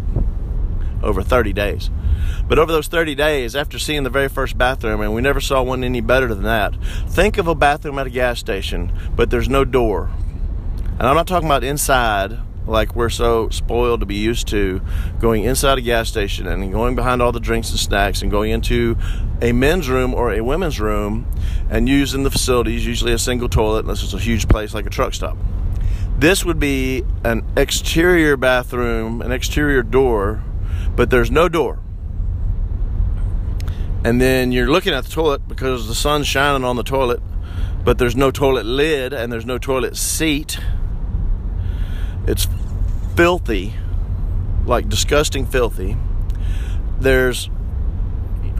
over 1.03 1.21
30 1.21 1.53
days. 1.53 1.91
But 2.47 2.57
over 2.57 2.71
those 2.71 2.87
30 2.87 3.15
days, 3.15 3.55
after 3.55 3.77
seeing 3.77 4.03
the 4.03 4.09
very 4.09 4.29
first 4.29 4.57
bathroom, 4.57 5.01
and 5.01 5.13
we 5.13 5.21
never 5.21 5.39
saw 5.39 5.61
one 5.61 5.83
any 5.83 6.01
better 6.01 6.33
than 6.33 6.43
that, 6.43 6.73
think 7.07 7.37
of 7.37 7.47
a 7.47 7.55
bathroom 7.55 7.99
at 7.99 8.07
a 8.07 8.09
gas 8.09 8.39
station, 8.39 8.91
but 9.15 9.29
there's 9.29 9.49
no 9.49 9.65
door. 9.65 10.09
And 10.99 11.03
I'm 11.03 11.15
not 11.15 11.27
talking 11.27 11.47
about 11.47 11.63
inside 11.63 12.39
like 12.65 12.95
we're 12.95 13.09
so 13.09 13.49
spoiled 13.49 13.99
to 13.99 14.05
be 14.05 14.15
used 14.15 14.47
to 14.47 14.81
going 15.19 15.43
inside 15.43 15.77
a 15.77 15.81
gas 15.81 16.07
station 16.07 16.47
and 16.47 16.71
going 16.71 16.95
behind 16.95 17.21
all 17.21 17.31
the 17.31 17.39
drinks 17.39 17.69
and 17.71 17.79
snacks 17.79 18.21
and 18.21 18.31
going 18.31 18.51
into 18.51 18.97
a 19.41 19.51
men's 19.51 19.89
room 19.89 20.13
or 20.13 20.31
a 20.33 20.41
women's 20.41 20.79
room 20.79 21.27
and 21.69 21.89
using 21.89 22.23
the 22.23 22.31
facilities, 22.31 22.85
usually 22.85 23.11
a 23.11 23.17
single 23.17 23.49
toilet, 23.49 23.79
unless 23.79 24.03
it's 24.03 24.13
a 24.13 24.19
huge 24.19 24.47
place 24.47 24.73
like 24.73 24.85
a 24.85 24.89
truck 24.89 25.13
stop. 25.13 25.37
This 26.17 26.45
would 26.45 26.59
be 26.59 27.03
an 27.23 27.45
exterior 27.57 28.37
bathroom, 28.37 29.21
an 29.21 29.31
exterior 29.31 29.83
door, 29.83 30.43
but 30.95 31.09
there's 31.09 31.31
no 31.31 31.49
door. 31.49 31.79
And 34.05 34.21
then 34.21 34.51
you're 34.51 34.69
looking 34.69 34.93
at 34.93 35.05
the 35.05 35.09
toilet 35.09 35.47
because 35.47 35.87
the 35.87 35.95
sun's 35.95 36.27
shining 36.27 36.63
on 36.63 36.75
the 36.75 36.83
toilet, 36.83 37.21
but 37.83 37.97
there's 37.97 38.15
no 38.15 38.31
toilet 38.31 38.65
lid 38.65 39.13
and 39.13 39.31
there's 39.31 39.45
no 39.45 39.57
toilet 39.57 39.97
seat 39.97 40.59
it's 42.27 42.47
filthy, 43.15 43.73
like 44.65 44.89
disgusting 44.89 45.45
filthy. 45.45 45.97
There's 46.99 47.49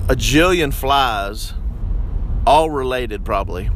a 0.09 0.15
jillion 0.15 0.73
flies, 0.73 1.53
all 2.45 2.69
related 2.69 3.23
probably. 3.23 3.69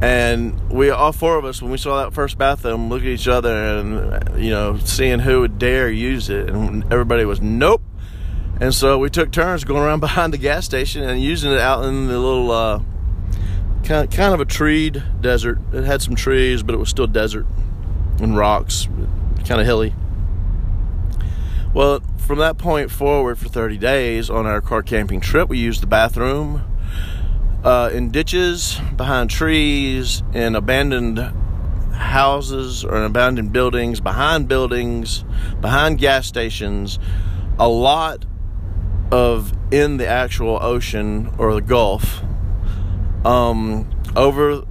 And 0.00 0.70
we, 0.70 0.90
all 0.90 1.12
four 1.12 1.38
of 1.38 1.44
us, 1.44 1.60
when 1.60 1.72
we 1.72 1.78
saw 1.78 2.04
that 2.04 2.12
first 2.12 2.38
bathroom, 2.38 2.88
looked 2.88 3.04
at 3.04 3.10
each 3.10 3.26
other 3.26 3.52
and, 3.52 4.42
you 4.42 4.50
know, 4.50 4.78
seeing 4.78 5.18
who 5.18 5.40
would 5.40 5.58
dare 5.58 5.90
use 5.90 6.30
it. 6.30 6.50
And 6.50 6.84
everybody 6.92 7.24
was, 7.24 7.40
nope. 7.40 7.82
And 8.60 8.72
so 8.72 8.98
we 8.98 9.10
took 9.10 9.32
turns 9.32 9.64
going 9.64 9.82
around 9.82 10.00
behind 10.08 10.32
the 10.32 10.38
gas 10.38 10.64
station 10.64 11.02
and 11.02 11.20
using 11.20 11.52
it 11.52 11.60
out 11.60 11.84
in 11.84 12.06
the 12.06 12.18
little, 12.18 12.50
uh, 12.50 12.80
kind, 13.84 14.10
kind 14.10 14.34
of 14.34 14.40
a 14.40 14.44
treed 14.44 15.02
desert. 15.20 15.58
It 15.72 15.82
had 15.82 16.00
some 16.00 16.14
trees, 16.14 16.62
but 16.62 16.74
it 16.76 16.78
was 16.78 16.88
still 16.88 17.08
desert 17.08 17.46
and 18.20 18.36
rocks, 18.36 18.88
kind 19.46 19.60
of 19.60 19.66
hilly. 19.66 19.94
Well, 21.74 22.00
from 22.18 22.38
that 22.38 22.58
point 22.58 22.90
forward 22.90 23.38
for 23.38 23.48
30 23.48 23.78
days 23.78 24.30
on 24.30 24.46
our 24.46 24.60
car 24.60 24.82
camping 24.82 25.20
trip, 25.20 25.48
we 25.48 25.58
used 25.58 25.82
the 25.82 25.86
bathroom 25.86 26.62
uh, 27.64 27.90
in 27.92 28.10
ditches, 28.10 28.80
behind 28.96 29.30
trees, 29.30 30.22
in 30.32 30.54
abandoned 30.54 31.18
houses 31.98 32.84
or 32.84 32.96
in 32.96 33.02
abandoned 33.02 33.52
buildings, 33.52 34.00
behind 34.00 34.48
buildings, 34.48 35.24
behind 35.60 35.98
gas 35.98 36.26
stations, 36.26 36.98
a 37.58 37.68
lot 37.68 38.24
of 39.10 39.52
in 39.72 39.96
the 39.96 40.06
actual 40.06 40.58
ocean 40.62 41.32
or 41.38 41.54
the 41.54 41.60
Gulf, 41.60 42.22
um, 43.24 43.88
over 44.16 44.62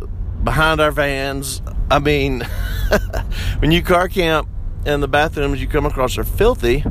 behind 0.44 0.80
our 0.80 0.92
vans. 0.92 1.62
I 1.92 2.00
mean, 2.00 2.48
when 3.60 3.72
you 3.72 3.82
car 3.82 4.08
camp 4.08 4.48
and 4.86 5.02
the 5.02 5.08
bathrooms 5.08 5.62
you 5.62 5.68
come 5.68 5.86
across 5.86 6.18
are 6.18 6.24
filthy, 6.24 6.84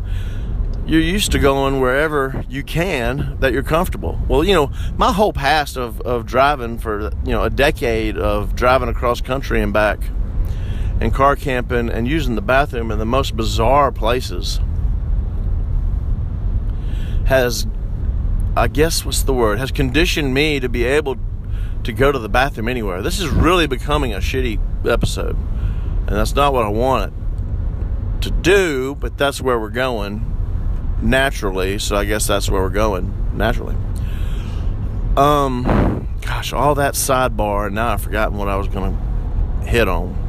you're 0.87 1.01
used 1.01 1.33
to 1.33 1.39
going 1.39 1.81
wherever 1.81 2.45
you 2.49 2.63
can 2.63 3.37
that 3.41 3.53
you're 3.53 3.63
comfortable. 3.63 4.21
Well, 4.29 4.45
you 4.45 4.55
know, 4.55 4.71
my 4.97 5.13
whole 5.13 5.33
past 5.33 5.77
of, 5.77 6.01
of 6.03 6.27
driving 6.27 6.79
for, 6.79 7.11
you 7.25 7.33
know, 7.33 7.43
a 7.43 7.51
decade 7.51 8.17
of 8.17 8.55
driving 8.55 8.89
across 8.89 9.21
country 9.21 9.61
and 9.61 9.73
back 9.73 9.99
and 11.01 11.13
car 11.13 11.37
camping 11.37 11.91
and 11.91 12.07
using 12.07 12.37
the 12.37 12.43
bathroom 12.43 12.91
in 12.91 12.99
the 12.99 13.07
most 13.07 13.37
bizarre 13.37 13.91
places 13.91 14.61
has, 17.27 17.67
I 18.57 18.69
guess, 18.69 19.05
what's 19.05 19.25
the 19.25 19.35
word, 19.35 19.59
has 19.59 19.73
conditioned 19.73 20.33
me 20.33 20.61
to 20.61 20.69
be 20.69 20.85
able 20.85 21.17
to 21.83 21.93
go 21.93 22.13
to 22.13 22.19
the 22.19 22.29
bathroom 22.29 22.69
anywhere. 22.69 23.03
This 23.03 23.19
is 23.19 23.29
really 23.29 23.67
becoming 23.67 24.15
a 24.15 24.19
shitty 24.19 24.61
episode. 24.87 25.37
And 26.07 26.17
that's 26.17 26.35
not 26.35 26.53
what 26.53 26.65
I 26.65 26.69
want 26.69 27.13
it 27.13 27.27
to 28.23 28.31
do, 28.31 28.95
but 28.95 29.17
that's 29.19 29.41
where 29.41 29.59
we're 29.59 29.71
going 29.71 30.33
naturally. 31.03 31.79
So 31.79 31.97
I 31.97 32.05
guess 32.05 32.27
that's 32.27 32.51
where 32.51 32.63
we're 32.63 32.71
going 32.71 33.37
naturally. 33.37 33.77
Um, 35.17 36.09
gosh, 36.23 36.53
all 36.53 36.75
that 36.77 36.95
sidebar, 36.95 37.73
now 37.73 37.89
I've 37.89 38.03
forgotten 38.03 38.37
what 38.37 38.49
I 38.49 38.57
was 38.57 38.69
going 38.69 38.97
to 38.97 39.67
hit 39.67 39.89
on. 39.89 40.25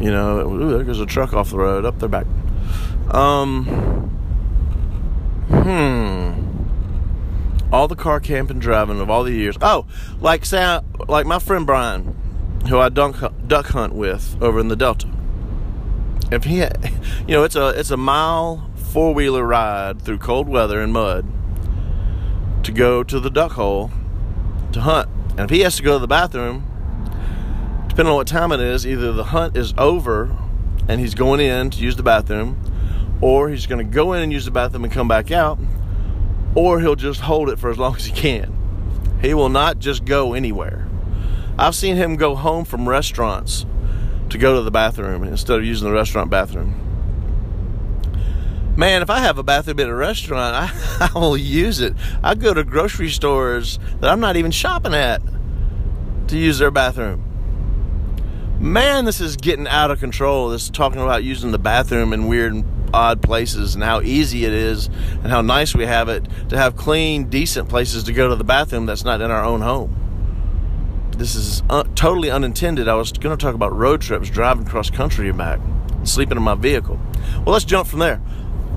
You 0.00 0.10
know, 0.12 0.48
ooh, 0.48 0.70
there 0.70 0.84
goes 0.84 1.00
a 1.00 1.06
truck 1.06 1.32
off 1.32 1.50
the 1.50 1.58
road. 1.58 1.84
Up 1.84 1.98
there 1.98 2.08
back. 2.08 2.26
Um, 3.10 3.64
hmm. 5.48 6.34
All 7.72 7.88
the 7.88 7.96
car 7.96 8.20
camping 8.20 8.60
driving 8.60 9.00
of 9.00 9.10
all 9.10 9.24
the 9.24 9.32
years. 9.32 9.56
Oh, 9.60 9.86
like 10.20 10.44
say, 10.44 10.80
like 11.08 11.26
my 11.26 11.38
friend 11.38 11.66
Brian 11.66 12.14
who 12.68 12.78
I 12.78 12.90
duck, 12.90 13.32
duck 13.46 13.66
hunt 13.66 13.94
with 13.94 14.36
over 14.42 14.60
in 14.60 14.68
the 14.68 14.76
Delta. 14.76 15.08
If 16.30 16.44
he, 16.44 16.56
you 17.26 17.34
know, 17.34 17.44
it's 17.44 17.56
a 17.56 17.68
it's 17.68 17.90
a 17.90 17.96
mile 17.96 18.70
four 18.76 19.14
wheeler 19.14 19.44
ride 19.44 20.00
through 20.00 20.18
cold 20.18 20.48
weather 20.48 20.80
and 20.80 20.92
mud 20.92 21.26
to 22.64 22.72
go 22.72 23.02
to 23.02 23.20
the 23.20 23.30
duck 23.30 23.52
hole 23.52 23.90
to 24.72 24.80
hunt. 24.80 25.08
And 25.30 25.40
if 25.40 25.50
he 25.50 25.60
has 25.60 25.76
to 25.76 25.82
go 25.82 25.94
to 25.94 25.98
the 25.98 26.06
bathroom, 26.06 26.64
depending 27.88 28.10
on 28.10 28.16
what 28.16 28.26
time 28.26 28.52
it 28.52 28.60
is, 28.60 28.86
either 28.86 29.12
the 29.12 29.24
hunt 29.24 29.56
is 29.56 29.72
over 29.78 30.36
and 30.88 31.00
he's 31.00 31.14
going 31.14 31.40
in 31.40 31.70
to 31.70 31.82
use 31.82 31.96
the 31.96 32.02
bathroom, 32.02 32.60
or 33.20 33.48
he's 33.48 33.66
going 33.66 33.84
to 33.84 33.92
go 33.92 34.12
in 34.12 34.22
and 34.22 34.32
use 34.32 34.44
the 34.44 34.50
bathroom 34.50 34.84
and 34.84 34.92
come 34.92 35.08
back 35.08 35.30
out, 35.30 35.58
or 36.54 36.80
he'll 36.80 36.96
just 36.96 37.20
hold 37.20 37.48
it 37.50 37.58
for 37.58 37.70
as 37.70 37.78
long 37.78 37.94
as 37.96 38.06
he 38.06 38.12
can. 38.12 38.54
He 39.20 39.34
will 39.34 39.48
not 39.48 39.78
just 39.78 40.04
go 40.04 40.32
anywhere. 40.32 40.87
I've 41.58 41.74
seen 41.74 41.96
him 41.96 42.14
go 42.14 42.36
home 42.36 42.64
from 42.64 42.88
restaurants 42.88 43.66
to 44.30 44.38
go 44.38 44.54
to 44.54 44.62
the 44.62 44.70
bathroom 44.70 45.24
instead 45.24 45.58
of 45.58 45.64
using 45.64 45.88
the 45.88 45.94
restaurant 45.94 46.30
bathroom. 46.30 46.84
Man, 48.76 49.02
if 49.02 49.10
I 49.10 49.18
have 49.18 49.38
a 49.38 49.42
bathroom 49.42 49.80
at 49.80 49.88
a 49.88 49.94
restaurant, 49.94 50.54
I, 50.54 51.10
I 51.14 51.18
will 51.18 51.36
use 51.36 51.80
it. 51.80 51.94
I 52.22 52.36
go 52.36 52.54
to 52.54 52.62
grocery 52.62 53.08
stores 53.08 53.80
that 53.98 54.08
I'm 54.08 54.20
not 54.20 54.36
even 54.36 54.52
shopping 54.52 54.94
at 54.94 55.20
to 56.28 56.38
use 56.38 56.60
their 56.60 56.70
bathroom. 56.70 57.24
Man, 58.60 59.04
this 59.04 59.20
is 59.20 59.36
getting 59.36 59.66
out 59.66 59.90
of 59.90 59.98
control. 59.98 60.50
This 60.50 60.70
talking 60.70 61.00
about 61.00 61.24
using 61.24 61.50
the 61.50 61.58
bathroom 61.58 62.12
in 62.12 62.28
weird 62.28 62.54
and 62.54 62.64
odd 62.94 63.20
places 63.20 63.74
and 63.74 63.82
how 63.82 64.00
easy 64.00 64.44
it 64.44 64.52
is 64.52 64.86
and 64.86 65.26
how 65.26 65.40
nice 65.40 65.74
we 65.74 65.86
have 65.86 66.08
it 66.08 66.24
to 66.50 66.56
have 66.56 66.76
clean, 66.76 67.24
decent 67.24 67.68
places 67.68 68.04
to 68.04 68.12
go 68.12 68.28
to 68.28 68.36
the 68.36 68.44
bathroom 68.44 68.86
that's 68.86 69.04
not 69.04 69.20
in 69.20 69.30
our 69.32 69.44
own 69.44 69.60
home 69.60 70.07
this 71.18 71.34
is 71.34 71.62
un- 71.68 71.92
totally 71.94 72.30
unintended. 72.30 72.88
I 72.88 72.94
was 72.94 73.12
going 73.12 73.36
to 73.36 73.42
talk 73.42 73.54
about 73.54 73.76
road 73.76 74.00
trips, 74.00 74.30
driving 74.30 74.64
cross 74.64 74.88
country 74.88 75.28
and 75.28 75.36
back, 75.36 75.60
sleeping 76.04 76.36
in 76.36 76.42
my 76.42 76.54
vehicle. 76.54 76.98
Well, 77.44 77.52
let's 77.52 77.64
jump 77.64 77.88
from 77.88 77.98
there. 77.98 78.22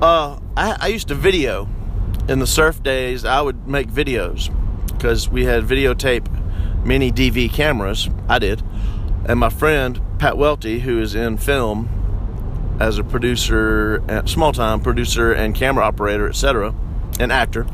Uh, 0.01 0.39
I, 0.57 0.77
I 0.79 0.87
used 0.87 1.07
to 1.09 1.15
video 1.15 1.69
in 2.27 2.39
the 2.39 2.47
surf 2.47 2.81
days. 2.81 3.23
I 3.23 3.41
would 3.41 3.67
make 3.67 3.89
videos 3.89 4.51
because 4.87 5.29
we 5.29 5.45
had 5.45 5.63
videotape 5.63 6.27
mini 6.83 7.11
DV 7.11 7.53
cameras. 7.53 8.09
I 8.27 8.39
did, 8.39 8.63
and 9.25 9.39
my 9.39 9.49
friend 9.49 10.01
Pat 10.17 10.35
Welty, 10.35 10.79
who 10.79 10.99
is 10.99 11.13
in 11.13 11.37
film 11.37 12.77
as 12.79 12.97
a 12.97 13.03
producer, 13.03 14.03
small 14.25 14.51
time 14.51 14.81
producer 14.81 15.31
and 15.31 15.53
camera 15.53 15.85
operator, 15.85 16.27
etc., 16.27 16.73
an 17.19 17.29
actor. 17.29 17.67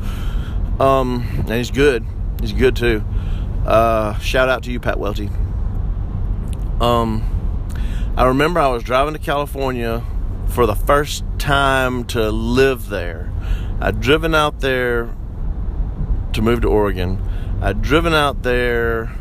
Um, 0.78 1.26
and 1.38 1.50
he's 1.50 1.70
good. 1.70 2.04
He's 2.40 2.52
good 2.52 2.76
too. 2.76 3.02
Uh, 3.68 4.18
shout 4.20 4.48
out 4.48 4.62
to 4.62 4.72
you, 4.72 4.80
Pat 4.80 4.98
Welty. 4.98 5.28
Um, 6.80 7.22
I 8.16 8.24
remember 8.24 8.60
I 8.60 8.68
was 8.68 8.82
driving 8.82 9.12
to 9.12 9.20
California 9.20 10.02
for 10.46 10.64
the 10.64 10.74
first 10.74 11.22
time 11.36 12.04
to 12.04 12.30
live 12.30 12.88
there. 12.88 13.30
I'd 13.78 14.00
driven 14.00 14.34
out 14.34 14.60
there 14.60 15.14
to 16.32 16.40
move 16.40 16.62
to 16.62 16.68
Oregon. 16.68 17.22
I'd 17.60 17.82
driven 17.82 18.14
out 18.14 18.42
there 18.42 19.14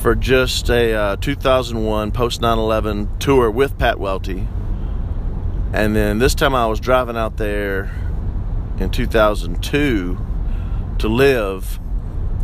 for 0.00 0.14
just 0.14 0.70
a 0.70 0.94
uh, 0.94 1.16
2001 1.16 2.12
post 2.12 2.40
9 2.40 2.56
11 2.56 3.18
tour 3.18 3.50
with 3.50 3.78
Pat 3.78 3.98
Welty. 3.98 4.46
And 5.72 5.96
then 5.96 6.20
this 6.20 6.36
time 6.36 6.54
I 6.54 6.68
was 6.68 6.78
driving 6.78 7.16
out 7.16 7.36
there 7.36 7.90
in 8.78 8.90
2002 8.90 10.18
to 11.00 11.08
live 11.08 11.80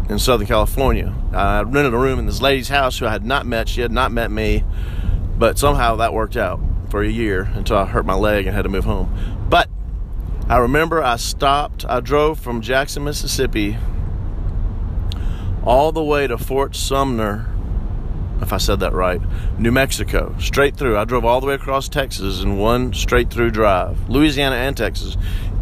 in 0.09 0.19
Southern 0.19 0.47
California. 0.47 1.15
I 1.33 1.63
rented 1.63 1.95
a 1.95 1.99
room 1.99 2.19
in 2.19 2.27
this 2.27 2.41
lady's 2.41 2.69
house 2.69 2.99
who 2.99 3.07
I 3.07 3.11
had 3.11 3.25
not 3.25 3.47
met. 3.47 3.69
She 3.69 3.81
had 3.81 3.93
not 3.93 4.13
met 4.13 4.31
me, 4.31 4.65
but 5.39 5.59
somehow 5.59 5.97
that 5.97 6.13
worked 6.13 6.37
out 6.37 6.61
for 6.91 7.03
a 7.03 7.09
year 7.09 7.51
until 7.55 7.77
I 7.77 7.85
hurt 7.85 8.07
my 8.07 8.15
leg 8.15 8.47
and 8.47 8.55
had 8.55 8.63
to 8.63 8.69
move 8.69 8.85
home. 8.85 9.47
But 9.49 9.69
I 10.49 10.59
remember 10.59 11.03
I 11.03 11.17
stopped, 11.17 11.85
I 11.89 12.01
drove 12.01 12.39
from 12.39 12.61
Jackson, 12.61 13.05
Mississippi, 13.05 13.77
all 15.65 15.91
the 15.91 16.05
way 16.05 16.29
to 16.29 16.39
Fort 16.39 16.77
Sumner, 16.77 17.53
if 18.41 18.53
I 18.53 18.59
said 18.59 18.79
that 18.81 18.93
right, 18.93 19.21
New 19.59 19.73
Mexico, 19.73 20.37
straight 20.39 20.77
through. 20.77 20.97
I 20.97 21.05
drove 21.05 21.25
all 21.25 21.41
the 21.41 21.49
way 21.49 21.55
across 21.55 21.89
Texas 21.89 22.43
in 22.43 22.59
one 22.59 22.93
straight 22.93 23.31
through 23.31 23.51
drive, 23.51 24.09
Louisiana 24.09 24.55
and 24.55 24.77
Texas, 24.77 25.17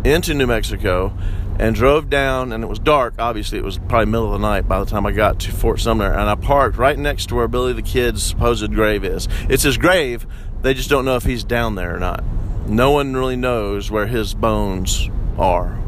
into 0.05 0.35
New 0.35 0.47
Mexico, 0.47 1.17
and 1.58 1.75
drove 1.75 2.11
down, 2.11 2.52
and 2.52 2.64
it 2.64 2.66
was 2.66 2.78
dark. 2.78 3.14
Obviously, 3.18 3.58
it 3.58 3.64
was 3.64 3.78
probably 3.78 4.06
middle 4.06 4.26
of 4.26 4.40
the 4.40 4.46
night 4.46 4.68
by 4.68 4.78
the 4.78 4.87
time 4.87 5.06
I 5.06 5.12
got 5.12 5.40
to 5.40 5.52
Fort 5.52 5.80
Sumner, 5.80 6.12
and 6.12 6.28
I 6.28 6.34
parked 6.34 6.76
right 6.76 6.99
next 6.99 7.26
to 7.26 7.34
where 7.34 7.49
Billy 7.49 7.73
the 7.73 7.82
Kid's 7.82 8.23
supposed 8.23 8.73
grave 8.73 9.04
is. 9.04 9.28
It's 9.49 9.62
his 9.62 9.76
grave. 9.76 10.26
They 10.62 10.75
just 10.75 10.90
don't 10.90 11.04
know 11.04 11.16
if 11.16 11.25
he's 11.25 11.44
down 11.44 11.75
there 11.75 11.94
or 11.94 12.00
not. 12.00 12.25
No 12.66 12.90
one 12.90 13.14
really 13.14 13.37
knows 13.37 13.90
where 13.90 14.06
his 14.06 14.34
bones 14.34 15.08
are. 15.38 15.78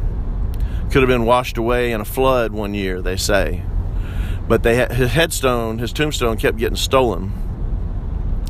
Could 0.90 1.02
have 1.02 1.08
been 1.08 1.24
washed 1.24 1.56
away 1.56 1.92
in 1.92 2.00
a 2.00 2.04
flood 2.04 2.52
one 2.52 2.74
year, 2.74 3.00
they 3.00 3.16
say. 3.16 3.62
But 4.46 4.62
they 4.62 4.86
his 4.94 5.10
headstone, 5.10 5.78
his 5.78 5.92
tombstone, 5.92 6.36
kept 6.36 6.58
getting 6.58 6.76
stolen, 6.76 7.32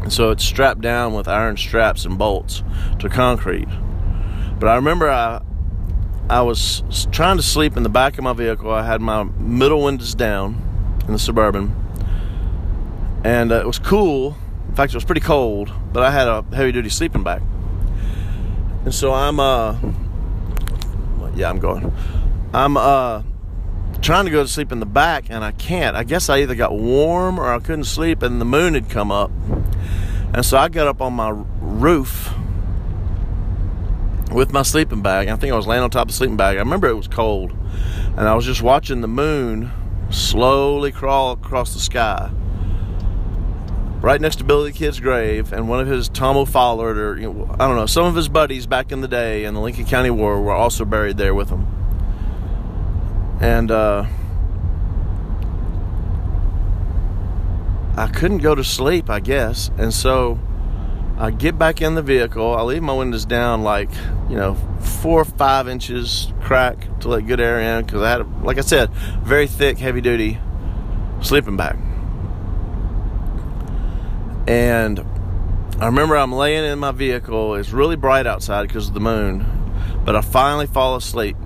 and 0.02 0.12
so 0.12 0.30
it's 0.30 0.44
strapped 0.44 0.82
down 0.82 1.14
with 1.14 1.26
iron 1.26 1.56
straps 1.56 2.04
and 2.04 2.18
bolts 2.18 2.62
to 2.98 3.08
concrete. 3.08 3.68
But 4.58 4.68
I 4.68 4.76
remember 4.76 5.08
I 5.08 5.40
I 6.28 6.42
was 6.42 6.82
trying 7.12 7.36
to 7.36 7.42
sleep 7.42 7.76
in 7.76 7.84
the 7.84 7.88
back 7.88 8.18
of 8.18 8.24
my 8.24 8.32
vehicle. 8.32 8.70
I 8.70 8.84
had 8.84 9.00
my 9.00 9.22
middle 9.22 9.82
windows 9.82 10.14
down 10.14 10.60
in 11.06 11.12
the 11.12 11.18
suburban, 11.18 11.74
and 13.22 13.52
uh, 13.52 13.60
it 13.60 13.66
was 13.66 13.78
cool. 13.78 14.36
In 14.68 14.74
fact, 14.74 14.92
it 14.92 14.96
was 14.96 15.04
pretty 15.04 15.20
cold, 15.20 15.72
but 15.92 16.02
I 16.02 16.10
had 16.10 16.26
a 16.26 16.42
heavy 16.52 16.72
duty 16.72 16.88
sleeping 16.88 17.22
bag. 17.22 17.42
And 18.84 18.94
so 18.94 19.12
I'm 19.12 19.38
uh 19.40 19.76
yeah, 21.36 21.50
I'm 21.50 21.58
going. 21.58 21.92
I'm 22.52 22.76
uh 22.76 23.22
trying 24.02 24.24
to 24.24 24.30
go 24.30 24.42
to 24.42 24.48
sleep 24.48 24.72
in 24.72 24.80
the 24.80 24.86
back 24.86 25.26
and 25.30 25.44
I 25.44 25.52
can't. 25.52 25.96
I 25.96 26.04
guess 26.04 26.28
I 26.28 26.38
either 26.38 26.54
got 26.54 26.72
warm 26.72 27.38
or 27.38 27.52
I 27.52 27.58
couldn't 27.58 27.84
sleep 27.84 28.22
and 28.22 28.40
the 28.40 28.44
moon 28.44 28.74
had 28.74 28.90
come 28.90 29.10
up. 29.10 29.30
And 30.34 30.44
so 30.44 30.58
I 30.58 30.68
got 30.68 30.86
up 30.86 31.00
on 31.00 31.14
my 31.14 31.30
roof 31.60 32.32
with 34.32 34.52
my 34.52 34.62
sleeping 34.62 35.02
bag. 35.02 35.28
I 35.28 35.36
think 35.36 35.52
I 35.52 35.56
was 35.56 35.66
laying 35.66 35.82
on 35.82 35.90
top 35.90 36.02
of 36.02 36.08
the 36.08 36.14
sleeping 36.14 36.36
bag. 36.36 36.56
I 36.56 36.60
remember 36.60 36.88
it 36.88 36.94
was 36.94 37.08
cold. 37.08 37.52
And 38.16 38.20
I 38.20 38.34
was 38.34 38.44
just 38.44 38.62
watching 38.62 39.00
the 39.00 39.08
moon 39.08 39.70
slowly 40.10 40.92
crawl 40.92 41.32
across 41.32 41.74
the 41.74 41.80
sky. 41.80 42.30
Right 44.00 44.20
next 44.20 44.36
to 44.36 44.44
Billy 44.44 44.70
the 44.70 44.78
Kid's 44.78 45.00
grave, 45.00 45.52
and 45.52 45.68
one 45.68 45.80
of 45.80 45.88
his 45.88 46.08
Tom 46.08 46.36
O'Folliard, 46.36 46.96
or 46.96 47.16
you 47.18 47.32
know, 47.32 47.56
I 47.58 47.66
don't 47.66 47.76
know, 47.76 47.86
some 47.86 48.04
of 48.04 48.14
his 48.14 48.28
buddies 48.28 48.66
back 48.66 48.92
in 48.92 49.00
the 49.00 49.08
day 49.08 49.44
in 49.44 49.54
the 49.54 49.60
Lincoln 49.60 49.84
County 49.84 50.10
War 50.10 50.40
were 50.40 50.52
also 50.52 50.84
buried 50.84 51.16
there 51.16 51.34
with 51.34 51.48
him. 51.48 51.66
And 53.40 53.70
uh, 53.70 54.06
I 57.96 58.06
couldn't 58.08 58.38
go 58.38 58.54
to 58.54 58.62
sleep, 58.62 59.10
I 59.10 59.20
guess. 59.20 59.70
And 59.78 59.92
so 59.92 60.38
I 61.18 61.30
get 61.30 61.58
back 61.58 61.80
in 61.80 61.94
the 61.94 62.02
vehicle. 62.02 62.54
I 62.54 62.62
leave 62.62 62.82
my 62.82 62.92
windows 62.92 63.24
down 63.24 63.62
like, 63.62 63.90
you 64.28 64.36
know, 64.36 64.54
four 64.80 65.22
or 65.22 65.24
five 65.24 65.66
inches 65.66 66.30
crack 66.42 67.00
to 67.00 67.08
let 67.08 67.26
good 67.26 67.40
air 67.40 67.58
in 67.58 67.86
because 67.86 68.02
I 68.02 68.10
had, 68.10 68.42
like 68.42 68.58
I 68.58 68.60
said, 68.60 68.90
very 69.24 69.46
thick, 69.46 69.78
heavy 69.78 70.02
duty 70.02 70.38
sleeping 71.22 71.56
bag. 71.56 71.78
And 74.46 75.00
I 75.80 75.86
remember 75.86 76.16
I'm 76.16 76.32
laying 76.32 76.64
in 76.64 76.78
my 76.78 76.92
vehicle. 76.92 77.54
It's 77.54 77.70
really 77.70 77.96
bright 77.96 78.26
outside 78.26 78.68
because 78.68 78.88
of 78.88 78.94
the 78.94 79.00
moon, 79.00 79.44
but 80.04 80.14
I 80.14 80.20
finally 80.20 80.66
fall 80.66 80.96
asleep. 80.96 81.36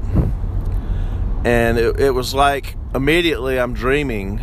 And 1.44 1.78
it, 1.78 2.00
it 2.00 2.10
was 2.10 2.34
like 2.34 2.76
immediately 2.92 3.58
I'm 3.58 3.72
dreaming 3.72 4.40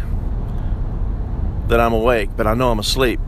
that 1.67 1.81
I'm 1.81 1.93
awake, 1.93 2.29
but 2.38 2.48
I 2.48 2.53
know 2.53 2.72
I'm 2.72 2.79
asleep. 2.79 3.19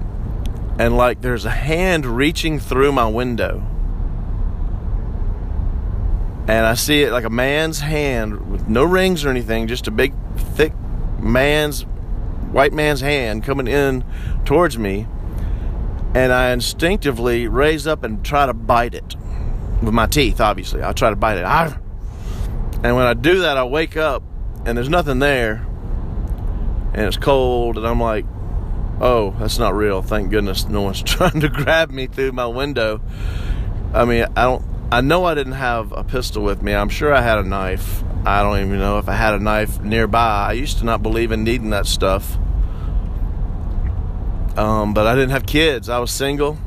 And 0.80 0.96
like 0.96 1.22
there's 1.22 1.46
a 1.46 1.52
hand 1.52 2.06
reaching 2.06 2.58
through 2.58 2.94
my 2.94 3.06
window. 3.06 3.64
And 6.48 6.66
I 6.66 6.74
see 6.74 7.04
it 7.04 7.12
like 7.12 7.26
a 7.26 7.30
man's 7.30 7.82
hand 7.82 8.50
with 8.50 8.68
no 8.68 8.84
rings 8.86 9.24
or 9.24 9.30
anything, 9.30 9.68
just 9.68 9.88
a 9.88 9.92
big, 9.92 10.14
thick 10.36 10.74
man's, 11.20 11.82
white 12.52 12.74
man's 12.74 13.02
hand 13.02 13.44
coming 13.44 13.68
in 13.68 14.04
towards 14.46 14.78
me. 14.80 15.06
And 16.16 16.32
I 16.32 16.52
instinctively 16.52 17.48
raise 17.48 17.86
up 17.86 18.04
and 18.04 18.26
try 18.26 18.48
to 18.48 18.54
bite 18.54 18.96
it 18.96 19.16
with 19.84 19.94
my 19.94 20.08
teeth, 20.08 20.42
obviously. 20.42 20.82
I 20.82 20.94
try 20.94 21.12
to 21.12 21.16
bite 21.16 21.38
it. 21.38 21.46
And 22.84 22.96
when 22.96 23.06
I 23.06 23.14
do 23.14 23.42
that, 23.42 23.58
I 23.58 23.66
wake 23.66 23.96
up 23.96 24.24
and 24.66 24.78
there's 24.78 24.90
nothing 24.90 25.20
there. 25.20 25.68
And 26.94 27.02
it's 27.02 27.18
cold, 27.18 27.78
and 27.78 27.86
I'm 27.86 28.02
like, 28.02 28.26
oh, 29.00 29.36
that's 29.40 29.60
not 29.60 29.76
real. 29.76 30.02
Thank 30.02 30.32
goodness 30.32 30.68
no 30.68 30.82
one's 30.82 31.02
trying 31.04 31.40
to 31.42 31.50
grab 31.50 31.92
me 31.92 32.08
through 32.08 32.32
my 32.32 32.48
window. 32.48 33.02
I 33.94 34.06
mean, 34.06 34.26
I 34.36 34.44
don't, 34.44 34.66
I 34.92 35.02
know 35.02 35.26
I 35.26 35.36
didn't 35.36 35.54
have 35.54 35.92
a 35.92 36.04
pistol 36.04 36.44
with 36.44 36.62
me. 36.62 36.74
I'm 36.74 36.90
sure 36.90 37.14
I 37.14 37.22
had 37.22 37.38
a 37.38 37.44
knife. 37.44 38.04
I 38.26 38.44
don't 38.44 38.60
even 38.60 38.80
know 38.80 38.98
if 38.98 39.08
I 39.08 39.14
had 39.14 39.34
a 39.34 39.40
knife 39.40 39.80
nearby. 39.82 40.48
I 40.50 40.54
used 40.54 40.80
to 40.80 40.86
not 40.86 41.02
believe 41.02 41.32
in 41.32 41.44
needing 41.44 41.70
that 41.72 41.86
stuff. 41.86 42.38
Um, 44.58 44.94
but 44.94 45.08
I 45.08 45.16
didn't 45.16 45.30
have 45.30 45.46
kids. 45.46 45.90
I 45.90 46.00
was 46.00 46.12
single. 46.12 46.58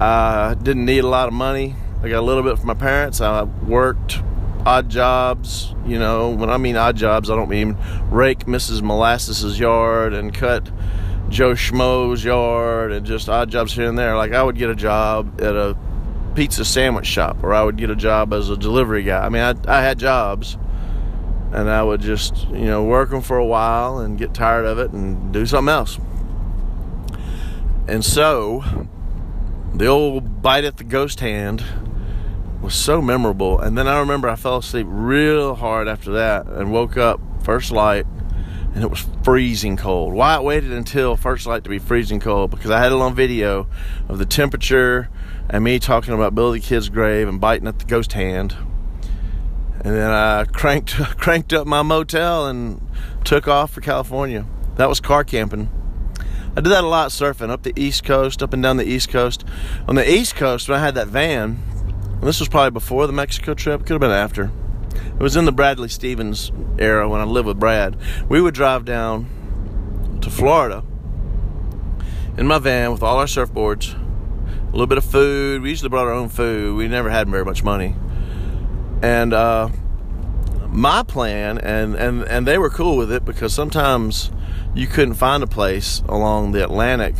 I 0.00 0.54
didn't 0.62 0.84
need 0.84 1.00
a 1.00 1.08
lot 1.08 1.26
of 1.26 1.34
money. 1.34 1.74
I 2.02 2.08
got 2.08 2.20
a 2.20 2.26
little 2.26 2.44
bit 2.44 2.56
from 2.56 2.68
my 2.68 2.74
parents. 2.74 3.20
I 3.20 3.42
worked 3.42 4.22
odd 4.64 4.88
jobs. 4.88 5.74
You 5.84 5.98
know, 5.98 6.30
when 6.30 6.50
I 6.50 6.56
mean 6.56 6.76
odd 6.76 6.96
jobs, 6.96 7.30
I 7.30 7.36
don't 7.36 7.48
mean 7.48 7.76
rake 8.10 8.40
Mrs. 8.40 8.80
Molasses's 8.80 9.58
yard 9.58 10.12
and 10.12 10.32
cut 10.32 10.70
Joe 11.28 11.52
Schmo's 11.52 12.24
yard 12.24 12.92
and 12.92 13.04
just 13.04 13.28
odd 13.28 13.50
jobs 13.50 13.74
here 13.74 13.88
and 13.88 13.98
there. 13.98 14.16
Like 14.16 14.32
I 14.32 14.42
would 14.42 14.56
get 14.56 14.70
a 14.70 14.74
job 14.74 15.40
at 15.40 15.54
a 15.54 15.76
pizza 16.34 16.64
sandwich 16.64 17.06
shop, 17.06 17.42
or 17.42 17.52
I 17.52 17.62
would 17.62 17.76
get 17.76 17.90
a 17.90 17.96
job 17.96 18.32
as 18.32 18.48
a 18.48 18.56
delivery 18.56 19.02
guy. 19.02 19.24
I 19.24 19.28
mean, 19.28 19.42
I, 19.42 19.54
I 19.66 19.82
had 19.82 19.98
jobs, 19.98 20.56
and 21.52 21.68
I 21.68 21.82
would 21.82 22.00
just 22.00 22.48
you 22.48 22.66
know 22.66 22.84
work 22.84 23.10
them 23.10 23.22
for 23.22 23.36
a 23.36 23.46
while 23.46 23.98
and 23.98 24.18
get 24.18 24.34
tired 24.34 24.64
of 24.64 24.78
it 24.78 24.92
and 24.92 25.32
do 25.32 25.44
something 25.46 25.72
else. 25.72 25.98
And 27.86 28.04
so, 28.04 28.64
the 29.74 29.86
old 29.86 30.42
bite 30.42 30.64
at 30.64 30.76
the 30.76 30.84
ghost 30.84 31.20
hand 31.20 31.64
was 32.60 32.74
so 32.74 33.00
memorable. 33.00 33.58
And 33.58 33.78
then 33.78 33.86
I 33.86 33.98
remember 34.00 34.28
I 34.28 34.36
fell 34.36 34.58
asleep 34.58 34.86
real 34.88 35.54
hard 35.54 35.88
after 35.88 36.12
that 36.12 36.46
and 36.46 36.72
woke 36.72 36.96
up 36.96 37.20
first 37.42 37.70
light 37.70 38.06
and 38.74 38.84
it 38.84 38.90
was 38.90 39.06
freezing 39.22 39.76
cold. 39.76 40.14
Why 40.14 40.36
I 40.36 40.40
waited 40.40 40.72
until 40.72 41.16
first 41.16 41.46
light 41.46 41.64
to 41.64 41.70
be 41.70 41.78
freezing 41.78 42.20
cold 42.20 42.50
because 42.50 42.70
I 42.70 42.78
had 42.78 42.92
it 42.92 42.98
on 42.98 43.14
video 43.14 43.66
of 44.08 44.18
the 44.18 44.26
temperature 44.26 45.08
and 45.48 45.64
me 45.64 45.78
talking 45.78 46.14
about 46.14 46.34
Billy 46.34 46.60
the 46.60 46.66
Kid's 46.66 46.88
grave 46.88 47.28
and 47.28 47.40
biting 47.40 47.66
at 47.66 47.78
the 47.78 47.84
ghost 47.84 48.12
hand. 48.12 48.56
And 49.80 49.94
then 49.94 50.10
I 50.10 50.44
cranked 50.52 50.90
cranked 51.18 51.52
up 51.52 51.66
my 51.66 51.82
motel 51.82 52.46
and 52.46 52.86
took 53.24 53.48
off 53.48 53.70
for 53.72 53.80
California. 53.80 54.46
That 54.76 54.88
was 54.88 55.00
car 55.00 55.24
camping. 55.24 55.70
I 56.56 56.60
did 56.60 56.70
that 56.70 56.84
a 56.84 56.88
lot 56.88 57.10
surfing 57.10 57.50
up 57.50 57.62
the 57.62 57.72
East 57.76 58.04
Coast, 58.04 58.42
up 58.42 58.52
and 58.52 58.62
down 58.62 58.78
the 58.78 58.84
East 58.84 59.10
Coast. 59.10 59.44
On 59.86 59.94
the 59.94 60.10
East 60.10 60.34
Coast, 60.34 60.68
when 60.68 60.78
I 60.78 60.84
had 60.84 60.94
that 60.96 61.08
van, 61.08 61.62
this 62.22 62.40
was 62.40 62.48
probably 62.48 62.70
before 62.70 63.06
the 63.06 63.12
Mexico 63.12 63.54
trip, 63.54 63.82
could 63.82 63.92
have 63.92 64.00
been 64.00 64.10
after. 64.10 64.50
It 65.18 65.22
was 65.22 65.36
in 65.36 65.44
the 65.44 65.52
Bradley 65.52 65.88
Stevens 65.88 66.52
era 66.78 67.08
when 67.08 67.20
I 67.20 67.24
lived 67.24 67.46
with 67.46 67.58
Brad. 67.58 67.96
We 68.28 68.40
would 68.40 68.54
drive 68.54 68.84
down 68.84 70.18
to 70.22 70.30
Florida 70.30 70.84
in 72.36 72.46
my 72.46 72.58
van 72.58 72.92
with 72.92 73.02
all 73.02 73.18
our 73.18 73.26
surfboards, 73.26 73.94
a 73.94 74.70
little 74.70 74.86
bit 74.86 74.98
of 74.98 75.04
food. 75.04 75.62
We 75.62 75.70
usually 75.70 75.88
brought 75.88 76.06
our 76.06 76.12
own 76.12 76.28
food. 76.28 76.76
We 76.76 76.86
never 76.86 77.10
had 77.10 77.28
very 77.28 77.44
much 77.44 77.64
money. 77.64 77.96
And 79.02 79.32
uh, 79.32 79.70
my 80.68 81.02
plan, 81.02 81.58
and, 81.58 81.96
and, 81.96 82.22
and 82.22 82.46
they 82.46 82.58
were 82.58 82.70
cool 82.70 82.96
with 82.96 83.10
it 83.10 83.24
because 83.24 83.52
sometimes 83.52 84.30
you 84.74 84.86
couldn't 84.86 85.14
find 85.14 85.42
a 85.42 85.48
place 85.48 86.02
along 86.08 86.52
the 86.52 86.62
Atlantic. 86.62 87.16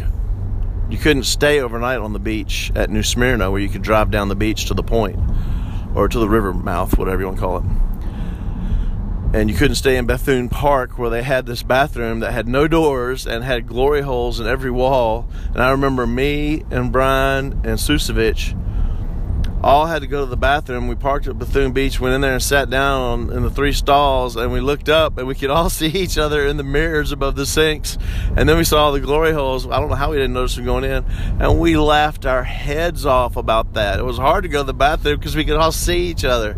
You 0.89 0.99
couldn't 0.99 1.25
stay 1.25 1.61
overnight 1.61 1.99
on 1.99 2.13
the 2.13 2.21
beach 2.21 2.71
at 2.77 2.91
New 2.91 3.03
Smyrna 3.03 3.51
where 3.51 3.61
you 3.61 3.69
could 3.69 3.83
drive 3.83 4.11
down 4.11 4.29
the 4.29 4.37
beach 4.37 4.67
to 4.67 4.75
the 4.75 4.85
point 4.85 5.19
or 5.99 6.09
to 6.09 6.19
the 6.21 6.29
river 6.29 6.55
mouth, 6.55 6.97
whatever 6.97 7.23
you 7.23 7.27
want 7.27 7.39
to 7.39 7.43
call 7.43 7.57
it. 7.57 7.65
And 9.35 9.51
you 9.51 9.57
couldn't 9.57 9.75
stay 9.75 9.97
in 9.97 10.07
Bethune 10.07 10.49
Park 10.49 10.97
where 10.97 11.11
they 11.11 11.25
had 11.25 11.45
this 11.45 11.65
bathroom 11.65 12.21
that 12.21 12.31
had 12.31 12.47
no 12.47 12.69
doors 12.69 13.27
and 13.27 13.43
had 13.43 13.67
glory 13.67 14.03
holes 14.03 14.39
in 14.39 14.47
every 14.47 14.71
wall. 14.71 15.29
And 15.49 15.61
I 15.61 15.71
remember 15.73 16.07
me 16.07 16.63
and 16.71 16.93
Brian 16.93 17.53
and 17.65 17.81
Susevich 17.81 18.57
all 19.69 19.85
had 19.85 20.01
to 20.01 20.09
go 20.09 20.21
to 20.21 20.27
the 20.27 20.37
bathroom. 20.37 20.89
We 20.89 20.95
parked 20.95 21.27
at 21.27 21.39
Bethune 21.39 21.73
Beach, 21.73 22.01
went 22.01 22.15
in 22.15 22.23
there 22.23 22.33
and 22.33 22.43
sat 22.43 22.71
down 22.71 23.31
in 23.31 23.43
the 23.43 23.51
three 23.51 23.75
stalls, 23.75 24.35
and 24.35 24.51
we 24.51 24.61
looked 24.61 24.89
up 24.89 25.19
and 25.19 25.29
we 25.29 25.35
could 25.35 25.51
all 25.51 25.69
see 25.81 25.89
each 25.89 26.17
other 26.17 26.47
in 26.47 26.57
the 26.57 26.63
mirrors 26.63 27.13
above 27.13 27.37
the 27.37 27.45
sinks. 27.45 27.99
And 28.35 28.49
then 28.49 28.57
we 28.57 28.65
saw 28.65 28.91
the 28.91 29.01
glory 29.01 29.33
holes. 29.33 29.67
I 29.67 29.79
don't 29.79 29.91
know 29.91 29.95
how 29.95 30.11
we 30.11 30.17
didn't 30.17 30.33
notice 30.33 30.57
them 30.57 30.65
going 30.65 30.85
in, 30.85 31.05
and 31.39 31.61
we 31.61 31.77
laughed 31.77 32.25
our 32.25 32.45
heads 32.45 33.05
off 33.05 33.37
about 33.37 33.75
that. 33.75 34.01
It 34.01 34.05
was 34.05 34.17
hard 34.17 34.45
to 34.45 34.49
go 34.49 34.61
to 34.61 34.67
the 34.67 34.75
bathroom 34.75 35.19
because 35.19 35.37
we 35.37 35.45
could 35.45 35.57
all 35.57 35.73
see 35.73 36.07
each 36.07 36.25
other. 36.25 36.57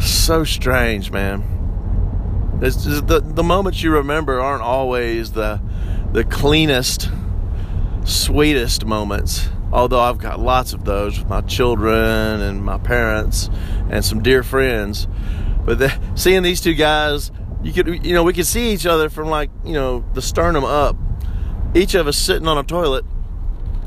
So 0.00 0.42
strange, 0.42 1.12
man. 1.12 2.58
It's 2.62 2.84
just 2.84 3.06
the 3.06 3.20
the 3.20 3.44
moments 3.44 3.82
you 3.82 3.92
remember 3.92 4.40
aren't 4.40 4.62
always 4.62 5.32
the 5.32 5.60
the 6.12 6.24
cleanest, 6.24 7.10
sweetest 8.04 8.84
moments 8.84 9.50
Although 9.72 10.00
I've 10.00 10.18
got 10.18 10.40
lots 10.40 10.72
of 10.72 10.84
those 10.84 11.18
with 11.18 11.28
my 11.28 11.40
children 11.40 12.40
and 12.40 12.64
my 12.64 12.78
parents 12.78 13.50
and 13.90 14.04
some 14.04 14.22
dear 14.22 14.42
friends. 14.42 15.08
But 15.64 15.78
the, 15.78 16.00
seeing 16.14 16.42
these 16.42 16.60
two 16.60 16.74
guys, 16.74 17.32
you 17.62 17.72
could, 17.72 18.06
you 18.06 18.14
know, 18.14 18.22
we 18.22 18.32
could 18.32 18.46
see 18.46 18.72
each 18.72 18.86
other 18.86 19.10
from 19.10 19.28
like, 19.28 19.50
you 19.64 19.72
know, 19.72 20.04
the 20.14 20.22
sternum 20.22 20.64
up. 20.64 20.96
Each 21.74 21.94
of 21.94 22.06
us 22.06 22.16
sitting 22.16 22.46
on 22.46 22.58
a 22.58 22.62
toilet. 22.62 23.04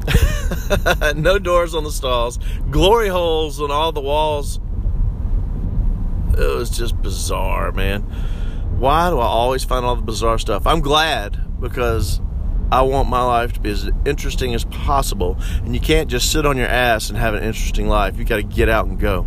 no 1.15 1.39
doors 1.39 1.75
on 1.75 1.83
the 1.83 1.91
stalls, 1.91 2.39
glory 2.69 3.07
holes 3.07 3.61
on 3.61 3.71
all 3.71 3.91
the 3.91 4.01
walls. 4.01 4.59
It 6.37 6.55
was 6.55 6.69
just 6.69 7.01
bizarre, 7.01 7.71
man. 7.71 8.01
Why 8.79 9.09
do 9.09 9.19
I 9.19 9.25
always 9.25 9.63
find 9.63 9.85
all 9.85 9.95
the 9.95 10.01
bizarre 10.01 10.39
stuff? 10.39 10.65
I'm 10.65 10.79
glad 10.79 11.59
because 11.59 12.21
I 12.71 12.83
want 12.83 13.09
my 13.09 13.23
life 13.23 13.53
to 13.53 13.59
be 13.59 13.71
as 13.71 13.89
interesting 14.05 14.53
as 14.53 14.63
possible. 14.65 15.37
And 15.63 15.73
you 15.73 15.81
can't 15.81 16.09
just 16.09 16.31
sit 16.31 16.45
on 16.45 16.57
your 16.57 16.67
ass 16.67 17.09
and 17.09 17.17
have 17.17 17.33
an 17.33 17.43
interesting 17.43 17.87
life. 17.87 18.17
You 18.17 18.25
got 18.25 18.37
to 18.37 18.43
get 18.43 18.69
out 18.69 18.85
and 18.85 18.99
go. 18.99 19.25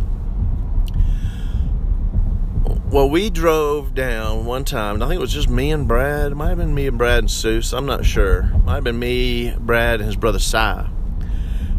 Well, 2.89 3.09
we 3.09 3.31
drove 3.31 3.95
down 3.95 4.45
one 4.45 4.65
time. 4.65 5.01
I 5.01 5.07
think 5.07 5.17
it 5.17 5.21
was 5.21 5.33
just 5.33 5.49
me 5.49 5.71
and 5.71 5.87
Brad. 5.87 6.31
It 6.31 6.35
might 6.35 6.49
have 6.49 6.59
been 6.59 6.75
me 6.75 6.85
and 6.85 6.97
Brad 6.97 7.19
and 7.19 7.27
Seuss. 7.27 7.75
I'm 7.75 7.87
not 7.87 8.05
sure. 8.05 8.51
It 8.53 8.65
might 8.65 8.75
have 8.75 8.83
been 8.83 8.99
me, 8.99 9.55
Brad, 9.59 9.99
and 9.99 10.05
his 10.05 10.15
brother 10.15 10.37
Cy. 10.37 10.89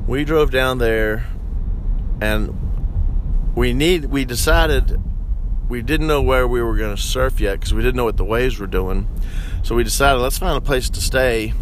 We 0.09 0.25
drove 0.25 0.51
down 0.51 0.79
there, 0.79 1.27
and 2.21 3.53
we 3.55 3.73
need. 3.73 4.07
We 4.07 4.25
decided 4.25 5.01
we 5.69 5.83
didn't 5.83 6.07
know 6.07 6.23
where 6.23 6.47
we 6.47 6.63
were 6.63 6.77
going 6.77 6.95
to 6.95 7.01
surf 7.01 7.41
yet 7.41 7.61
because 7.61 7.75
we 7.75 7.83
didn't 7.83 7.97
know 7.97 8.05
what 8.05 8.17
the 8.17 8.25
waves 8.25 8.59
were 8.59 8.67
doing. 8.67 9.09
So 9.63 9.75
we 9.75 9.85
decided 9.85 10.21
let's 10.21 10.39
find 10.39 10.57
a 10.57 10.61
place 10.61 10.91
to 10.91 11.01
stay 11.01 11.55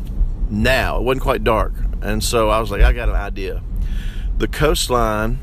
now. 0.50 0.98
It 0.98 1.02
wasn't 1.02 1.22
quite 1.22 1.44
dark, 1.44 1.72
and 2.00 2.22
so 2.22 2.48
I 2.48 2.60
was 2.60 2.70
like, 2.70 2.82
I 2.82 2.92
got 2.92 3.08
an 3.08 3.14
idea. 3.14 3.62
The 4.38 4.48
coastline 4.48 5.38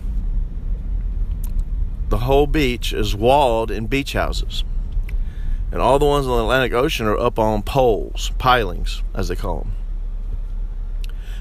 the 2.09 2.17
whole 2.17 2.47
beach 2.47 2.91
is 2.91 3.15
walled 3.15 3.69
in 3.69 3.85
beach 3.85 4.13
houses. 4.13 4.63
And 5.71 5.79
all 5.81 5.99
the 5.99 6.05
ones 6.05 6.25
in 6.25 6.31
the 6.31 6.39
Atlantic 6.39 6.73
Ocean 6.73 7.05
are 7.05 7.17
up 7.17 7.37
on 7.37 7.61
poles, 7.61 8.31
pilings, 8.39 9.03
as 9.13 9.27
they 9.27 9.35
call 9.35 9.59
them. 9.59 9.71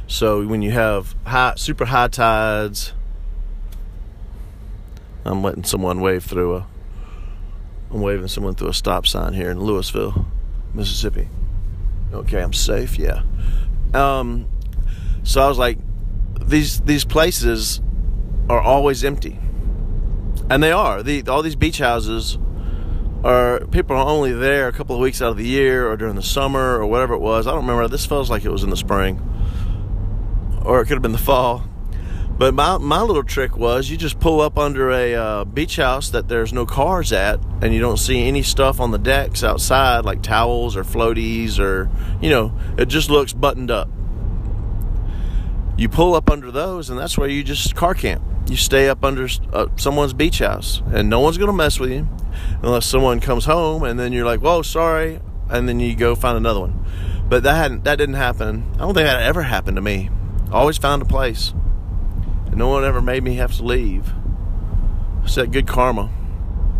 So 0.06 0.46
when 0.46 0.60
you 0.60 0.70
have 0.72 1.16
high, 1.24 1.54
super 1.56 1.86
high 1.86 2.08
tides, 2.08 2.92
I'm 5.24 5.42
letting 5.42 5.64
someone 5.64 6.00
wave 6.00 6.24
through 6.24 6.56
a. 6.56 6.66
I'm 7.90 8.00
waving 8.00 8.28
someone 8.28 8.54
through 8.54 8.68
a 8.68 8.74
stop 8.74 9.06
sign 9.06 9.32
here 9.32 9.50
in 9.50 9.60
Louisville, 9.60 10.26
Mississippi. 10.74 11.28
Okay, 12.12 12.42
I'm 12.42 12.52
safe. 12.52 12.98
Yeah. 12.98 13.22
Um, 13.94 14.48
so 15.22 15.42
I 15.42 15.48
was 15.48 15.58
like, 15.58 15.78
these 16.40 16.80
these 16.80 17.04
places 17.04 17.80
are 18.48 18.60
always 18.60 19.04
empty 19.04 19.38
and 20.50 20.62
they 20.62 20.72
are. 20.72 21.02
The, 21.02 21.22
all 21.28 21.42
these 21.42 21.56
beach 21.56 21.78
houses 21.78 22.38
are 23.24 23.66
people 23.66 23.96
are 23.96 24.06
only 24.06 24.32
there 24.32 24.68
a 24.68 24.72
couple 24.72 24.94
of 24.94 25.02
weeks 25.02 25.20
out 25.20 25.30
of 25.30 25.36
the 25.36 25.46
year 25.46 25.90
or 25.90 25.96
during 25.96 26.14
the 26.14 26.22
summer 26.22 26.78
or 26.78 26.86
whatever 26.86 27.14
it 27.14 27.20
was. 27.20 27.46
I 27.46 27.50
don't 27.50 27.60
remember. 27.60 27.88
This 27.88 28.06
feels 28.06 28.30
like 28.30 28.44
it 28.44 28.50
was 28.50 28.62
in 28.62 28.70
the 28.70 28.76
spring, 28.76 29.20
or 30.64 30.80
it 30.80 30.86
could 30.86 30.94
have 30.94 31.02
been 31.02 31.12
the 31.12 31.18
fall. 31.18 31.64
But 32.38 32.54
my 32.54 32.78
my 32.78 33.02
little 33.02 33.24
trick 33.24 33.56
was 33.56 33.90
you 33.90 33.96
just 33.96 34.20
pull 34.20 34.40
up 34.40 34.58
under 34.58 34.92
a 34.92 35.14
uh, 35.14 35.44
beach 35.44 35.74
house 35.74 36.10
that 36.10 36.28
there's 36.28 36.52
no 36.52 36.64
cars 36.66 37.12
at, 37.12 37.40
and 37.60 37.74
you 37.74 37.80
don't 37.80 37.96
see 37.96 38.28
any 38.28 38.42
stuff 38.44 38.78
on 38.78 38.92
the 38.92 38.98
decks 38.98 39.42
outside 39.42 40.04
like 40.04 40.22
towels 40.22 40.76
or 40.76 40.84
floaties 40.84 41.58
or 41.58 41.90
you 42.22 42.30
know 42.30 42.56
it 42.78 42.86
just 42.86 43.10
looks 43.10 43.32
buttoned 43.32 43.72
up. 43.72 43.88
You 45.76 45.88
pull 45.88 46.14
up 46.14 46.30
under 46.30 46.52
those, 46.52 46.90
and 46.90 46.98
that's 46.98 47.18
where 47.18 47.28
you 47.28 47.42
just 47.42 47.74
car 47.74 47.94
camp. 47.94 48.22
You 48.48 48.56
stay 48.56 48.88
up 48.88 49.04
under 49.04 49.28
uh, 49.52 49.66
someone's 49.76 50.12
beach 50.12 50.38
house 50.38 50.80
and 50.92 51.10
no 51.10 51.20
one's 51.20 51.36
going 51.36 51.48
to 51.48 51.56
mess 51.56 51.78
with 51.78 51.90
you 51.90 52.08
unless 52.62 52.86
someone 52.86 53.20
comes 53.20 53.44
home 53.44 53.82
and 53.82 54.00
then 54.00 54.10
you're 54.12 54.24
like 54.24 54.40
whoa 54.40 54.62
sorry 54.62 55.20
and 55.50 55.68
then 55.68 55.80
you 55.80 55.94
go 55.96 56.14
find 56.14 56.36
another 56.36 56.60
one. 56.60 56.84
But 57.28 57.42
that 57.42 57.56
hadn't 57.56 57.82
that 57.82 57.96
didn't 57.96 58.14
happen. 58.14 58.64
I 58.74 58.78
don't 58.78 58.94
think 58.94 59.06
that 59.06 59.20
ever 59.22 59.42
happened 59.42 59.76
to 59.76 59.82
me. 59.82 60.08
Always 60.52 60.78
found 60.78 61.02
a 61.02 61.04
place 61.04 61.52
no 62.58 62.68
one 62.68 62.84
ever 62.84 63.00
made 63.00 63.22
me 63.22 63.34
have 63.34 63.56
to 63.56 63.62
leave 63.62 64.12
it's 65.24 65.34
that 65.34 65.50
good 65.50 65.66
karma 65.66 66.10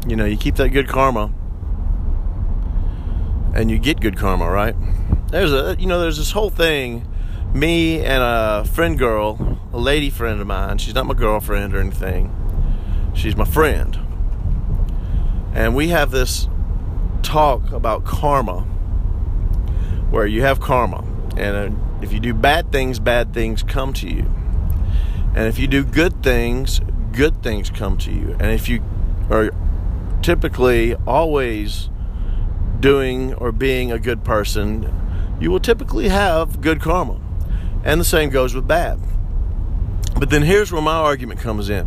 you 0.07 0.17
know 0.17 0.25
you 0.25 0.37
keep 0.37 0.57
that 0.57 0.71
good 0.71 0.89
karma 0.89 1.33
and 3.55 3.71
you 3.71 3.79
get 3.79 4.01
good 4.01 4.17
karma 4.17 4.49
right 4.49 4.75
there's 5.29 5.53
a 5.53 5.77
you 5.79 5.87
know 5.87 6.01
there's 6.01 6.19
this 6.19 6.33
whole 6.33 6.51
thing 6.51 7.07
me 7.55 8.01
and 8.05 8.23
a 8.23 8.65
friend 8.71 8.99
girl, 8.99 9.59
a 9.73 9.79
lady 9.79 10.11
friend 10.11 10.41
of 10.41 10.47
mine. 10.47 10.79
She's 10.79 10.95
not 10.95 11.07
my 11.07 11.15
girlfriend 11.15 11.75
or 11.75 11.81
anything. 11.81 12.35
She's 13.15 13.37
my 13.37 13.45
friend. 13.45 13.99
And 15.55 15.75
we 15.75 15.89
have 15.89 16.11
this 16.11 16.49
talk 17.23 17.73
about 17.73 18.05
karma, 18.05 18.61
where 20.11 20.27
you 20.27 20.43
have 20.43 20.61
karma. 20.61 21.05
And 21.37 21.57
uh, 21.57 22.03
if 22.03 22.13
you 22.13 22.21
do 22.21 22.35
bad 22.35 22.71
things, 22.71 22.99
bad 22.99 23.33
things 23.33 23.63
come 23.63 23.93
to 23.95 24.09
you. 24.09 24.31
And 25.39 25.47
if 25.47 25.57
you 25.57 25.69
do 25.69 25.85
good 25.85 26.21
things, 26.25 26.81
good 27.13 27.45
things 27.45 27.71
come 27.71 27.97
to 27.99 28.11
you. 28.11 28.33
And 28.41 28.51
if 28.51 28.69
you 28.69 28.83
are 29.31 29.53
typically 30.21 30.97
always 31.07 31.91
doing 32.81 33.35
or 33.35 33.53
being 33.53 33.93
a 33.93 34.01
good 34.01 34.25
person, 34.25 34.93
you 35.41 35.53
will 35.53 35.61
typically 35.61 36.09
have 36.09 36.61
good 36.61 36.81
karma. 36.81 37.21
And 37.85 38.01
the 38.01 38.05
same 38.05 38.31
goes 38.31 38.53
with 38.53 38.67
bad. 38.67 38.99
But 40.17 40.31
then 40.31 40.43
here's 40.43 40.73
where 40.73 40.83
my 40.83 40.97
argument 40.97 41.39
comes 41.39 41.71
in 41.71 41.87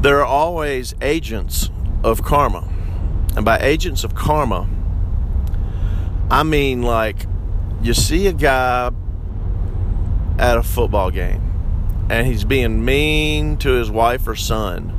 there 0.00 0.18
are 0.18 0.26
always 0.26 0.92
agents 1.00 1.70
of 2.02 2.24
karma. 2.24 2.68
And 3.36 3.44
by 3.44 3.60
agents 3.60 4.02
of 4.02 4.16
karma, 4.16 4.68
I 6.28 6.42
mean 6.42 6.82
like 6.82 7.26
you 7.80 7.94
see 7.94 8.26
a 8.26 8.32
guy 8.32 8.90
at 10.36 10.58
a 10.58 10.64
football 10.64 11.12
game 11.12 11.49
and 12.10 12.26
he's 12.26 12.42
being 12.42 12.84
mean 12.84 13.56
to 13.58 13.70
his 13.70 13.88
wife 13.88 14.26
or 14.26 14.34
son. 14.34 14.92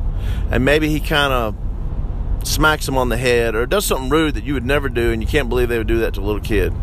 And 0.50 0.64
maybe 0.64 0.88
he 0.88 1.02
kind 1.02 1.34
of 1.34 2.48
smacks 2.48 2.88
him 2.88 2.98
on 2.98 3.10
the 3.10 3.18
head 3.18 3.54
or 3.54 3.66
does 3.66 3.86
something 3.86 4.10
rude 4.10 4.36
that 4.36 4.46
you 4.46 4.54
would 4.54 4.66
never 4.66 4.88
do 4.88 5.12
and 5.12 5.22
you 5.22 5.28
can't 5.28 5.50
believe 5.50 5.68
they 5.68 5.78
would 5.78 5.88
do 5.88 6.00
that 6.00 6.14
to 6.14 6.22
a 6.22 6.24
little 6.24 6.42
kid. 6.42 6.74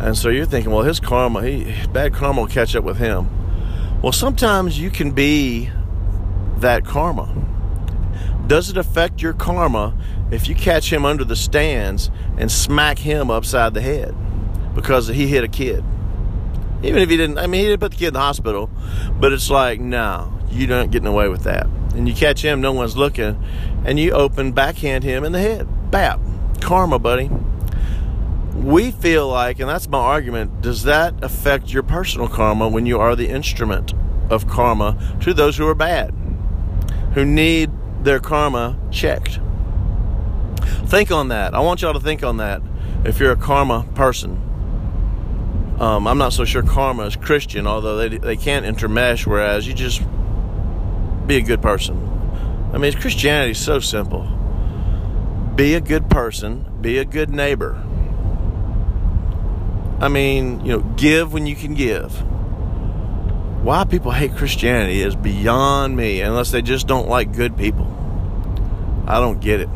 And 0.00 0.16
so 0.16 0.30
you're 0.30 0.46
thinking, 0.46 0.72
well, 0.72 0.84
his 0.84 1.00
karma, 1.00 1.42
he 1.42 1.86
bad 1.92 2.14
karma 2.14 2.40
will 2.40 2.48
catch 2.48 2.74
up 2.74 2.82
with 2.82 2.96
him. 2.96 3.28
Well, 4.00 4.12
sometimes 4.12 4.80
you 4.80 4.90
can 4.90 5.10
be 5.10 5.70
that 6.56 6.86
karma. 6.86 7.30
Does 8.46 8.70
it 8.70 8.78
affect 8.78 9.20
your 9.20 9.34
karma 9.34 9.94
if 10.30 10.48
you 10.48 10.54
catch 10.54 10.90
him 10.90 11.04
under 11.04 11.24
the 11.24 11.36
stands 11.36 12.10
and 12.38 12.50
smack 12.50 12.98
him 12.98 13.30
upside 13.30 13.74
the 13.74 13.82
head 13.82 14.14
because 14.74 15.08
he 15.08 15.26
hit 15.26 15.44
a 15.44 15.48
kid? 15.48 15.84
Even 16.82 17.02
if 17.02 17.10
he 17.10 17.16
didn't, 17.16 17.38
I 17.38 17.46
mean, 17.46 17.60
he 17.62 17.66
didn't 17.66 17.80
put 17.80 17.92
the 17.92 17.98
kid 17.98 18.08
in 18.08 18.14
the 18.14 18.20
hospital, 18.20 18.70
but 19.18 19.32
it's 19.32 19.50
like, 19.50 19.80
no, 19.80 20.32
you 20.50 20.66
don't 20.66 20.90
getting 20.90 21.08
away 21.08 21.28
with 21.28 21.42
that. 21.44 21.66
And 21.94 22.08
you 22.08 22.14
catch 22.14 22.42
him, 22.42 22.60
no 22.60 22.72
one's 22.72 22.96
looking, 22.96 23.42
and 23.84 23.98
you 23.98 24.12
open 24.12 24.52
backhand 24.52 25.02
him 25.04 25.24
in 25.24 25.32
the 25.32 25.40
head. 25.40 25.90
Bap. 25.90 26.20
Karma, 26.60 26.98
buddy 26.98 27.30
we 28.62 28.90
feel 28.90 29.28
like, 29.28 29.60
and 29.60 29.68
that's 29.68 29.88
my 29.88 29.98
argument, 29.98 30.60
does 30.60 30.82
that 30.82 31.22
affect 31.22 31.72
your 31.72 31.82
personal 31.82 32.28
karma 32.28 32.68
when 32.68 32.86
you 32.86 32.98
are 32.98 33.14
the 33.14 33.28
instrument 33.28 33.94
of 34.30 34.48
karma 34.48 35.16
to 35.20 35.32
those 35.32 35.56
who 35.56 35.66
are 35.66 35.74
bad, 35.74 36.12
who 37.14 37.24
need 37.24 37.70
their 38.02 38.18
karma 38.18 38.78
checked? 38.90 39.40
Think 40.86 41.10
on 41.10 41.28
that. 41.28 41.54
I 41.54 41.60
want 41.60 41.82
y'all 41.82 41.92
to 41.92 42.00
think 42.00 42.22
on 42.22 42.38
that 42.38 42.60
if 43.04 43.20
you're 43.20 43.32
a 43.32 43.36
karma 43.36 43.86
person. 43.94 44.47
Um, 45.80 46.06
I'm 46.06 46.18
not 46.18 46.32
so 46.32 46.44
sure 46.44 46.62
karma 46.62 47.04
is 47.04 47.16
Christian, 47.16 47.66
although 47.66 47.96
they, 47.96 48.18
they 48.18 48.36
can't 48.36 48.66
intermesh, 48.66 49.26
whereas 49.26 49.66
you 49.66 49.74
just 49.74 50.02
be 51.26 51.36
a 51.36 51.42
good 51.42 51.62
person. 51.62 51.96
I 52.72 52.78
mean, 52.78 52.92
Christianity 52.94 53.52
is 53.52 53.58
so 53.58 53.80
simple. 53.80 54.24
Be 55.54 55.74
a 55.74 55.80
good 55.80 56.10
person, 56.10 56.64
be 56.80 56.98
a 56.98 57.04
good 57.04 57.30
neighbor 57.30 57.82
I 60.00 60.06
mean, 60.06 60.64
you 60.64 60.72
know, 60.72 60.80
give 60.96 61.32
when 61.32 61.46
you 61.46 61.56
can 61.56 61.74
give. 61.74 62.12
Why 63.64 63.84
people 63.84 64.12
hate 64.12 64.36
Christianity 64.36 65.02
is 65.02 65.16
beyond 65.16 65.96
me, 65.96 66.20
unless 66.20 66.52
they 66.52 66.62
just 66.62 66.86
don't 66.86 67.08
like 67.08 67.34
good 67.34 67.56
people. 67.56 67.86
I 69.08 69.18
don't 69.18 69.40
get 69.40 69.60
it. 69.60 69.68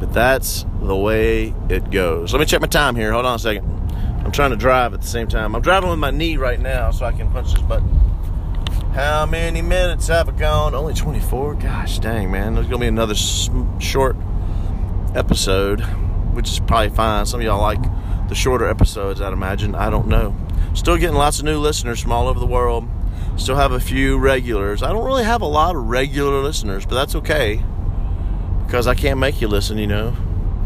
But 0.00 0.12
that's 0.12 0.66
the 0.82 0.96
way 0.96 1.54
it 1.68 1.90
goes. 1.92 2.32
Let 2.32 2.40
me 2.40 2.46
check 2.46 2.60
my 2.60 2.66
time 2.66 2.96
here. 2.96 3.12
Hold 3.12 3.26
on 3.26 3.36
a 3.36 3.38
second. 3.38 3.69
I'm 4.30 4.34
trying 4.34 4.50
to 4.50 4.56
drive 4.56 4.94
at 4.94 5.00
the 5.00 5.08
same 5.08 5.26
time. 5.26 5.56
I'm 5.56 5.60
driving 5.60 5.90
with 5.90 5.98
my 5.98 6.12
knee 6.12 6.36
right 6.36 6.60
now 6.60 6.92
so 6.92 7.04
I 7.04 7.10
can 7.10 7.32
punch 7.32 7.52
this 7.52 7.62
button. 7.62 7.88
How 8.94 9.26
many 9.26 9.60
minutes 9.60 10.06
have 10.06 10.28
I 10.28 10.32
gone? 10.32 10.72
Only 10.72 10.94
24? 10.94 11.56
Gosh 11.56 11.98
dang, 11.98 12.30
man. 12.30 12.54
There's 12.54 12.68
going 12.68 12.78
to 12.78 12.84
be 12.84 12.86
another 12.86 13.16
short 13.16 14.14
episode, 15.16 15.80
which 16.32 16.48
is 16.48 16.60
probably 16.60 16.90
fine. 16.90 17.26
Some 17.26 17.40
of 17.40 17.44
y'all 17.44 17.60
like 17.60 17.82
the 18.28 18.36
shorter 18.36 18.68
episodes, 18.68 19.20
I'd 19.20 19.32
imagine. 19.32 19.74
I 19.74 19.90
don't 19.90 20.06
know. 20.06 20.36
Still 20.74 20.96
getting 20.96 21.16
lots 21.16 21.40
of 21.40 21.44
new 21.44 21.58
listeners 21.58 21.98
from 21.98 22.12
all 22.12 22.28
over 22.28 22.38
the 22.38 22.46
world. 22.46 22.88
Still 23.34 23.56
have 23.56 23.72
a 23.72 23.80
few 23.80 24.16
regulars. 24.16 24.84
I 24.84 24.92
don't 24.92 25.04
really 25.04 25.24
have 25.24 25.42
a 25.42 25.46
lot 25.46 25.74
of 25.74 25.86
regular 25.86 26.40
listeners, 26.40 26.86
but 26.86 26.94
that's 26.94 27.16
okay 27.16 27.64
because 28.64 28.86
I 28.86 28.94
can't 28.94 29.18
make 29.18 29.40
you 29.40 29.48
listen, 29.48 29.76
you 29.76 29.88
know. 29.88 30.14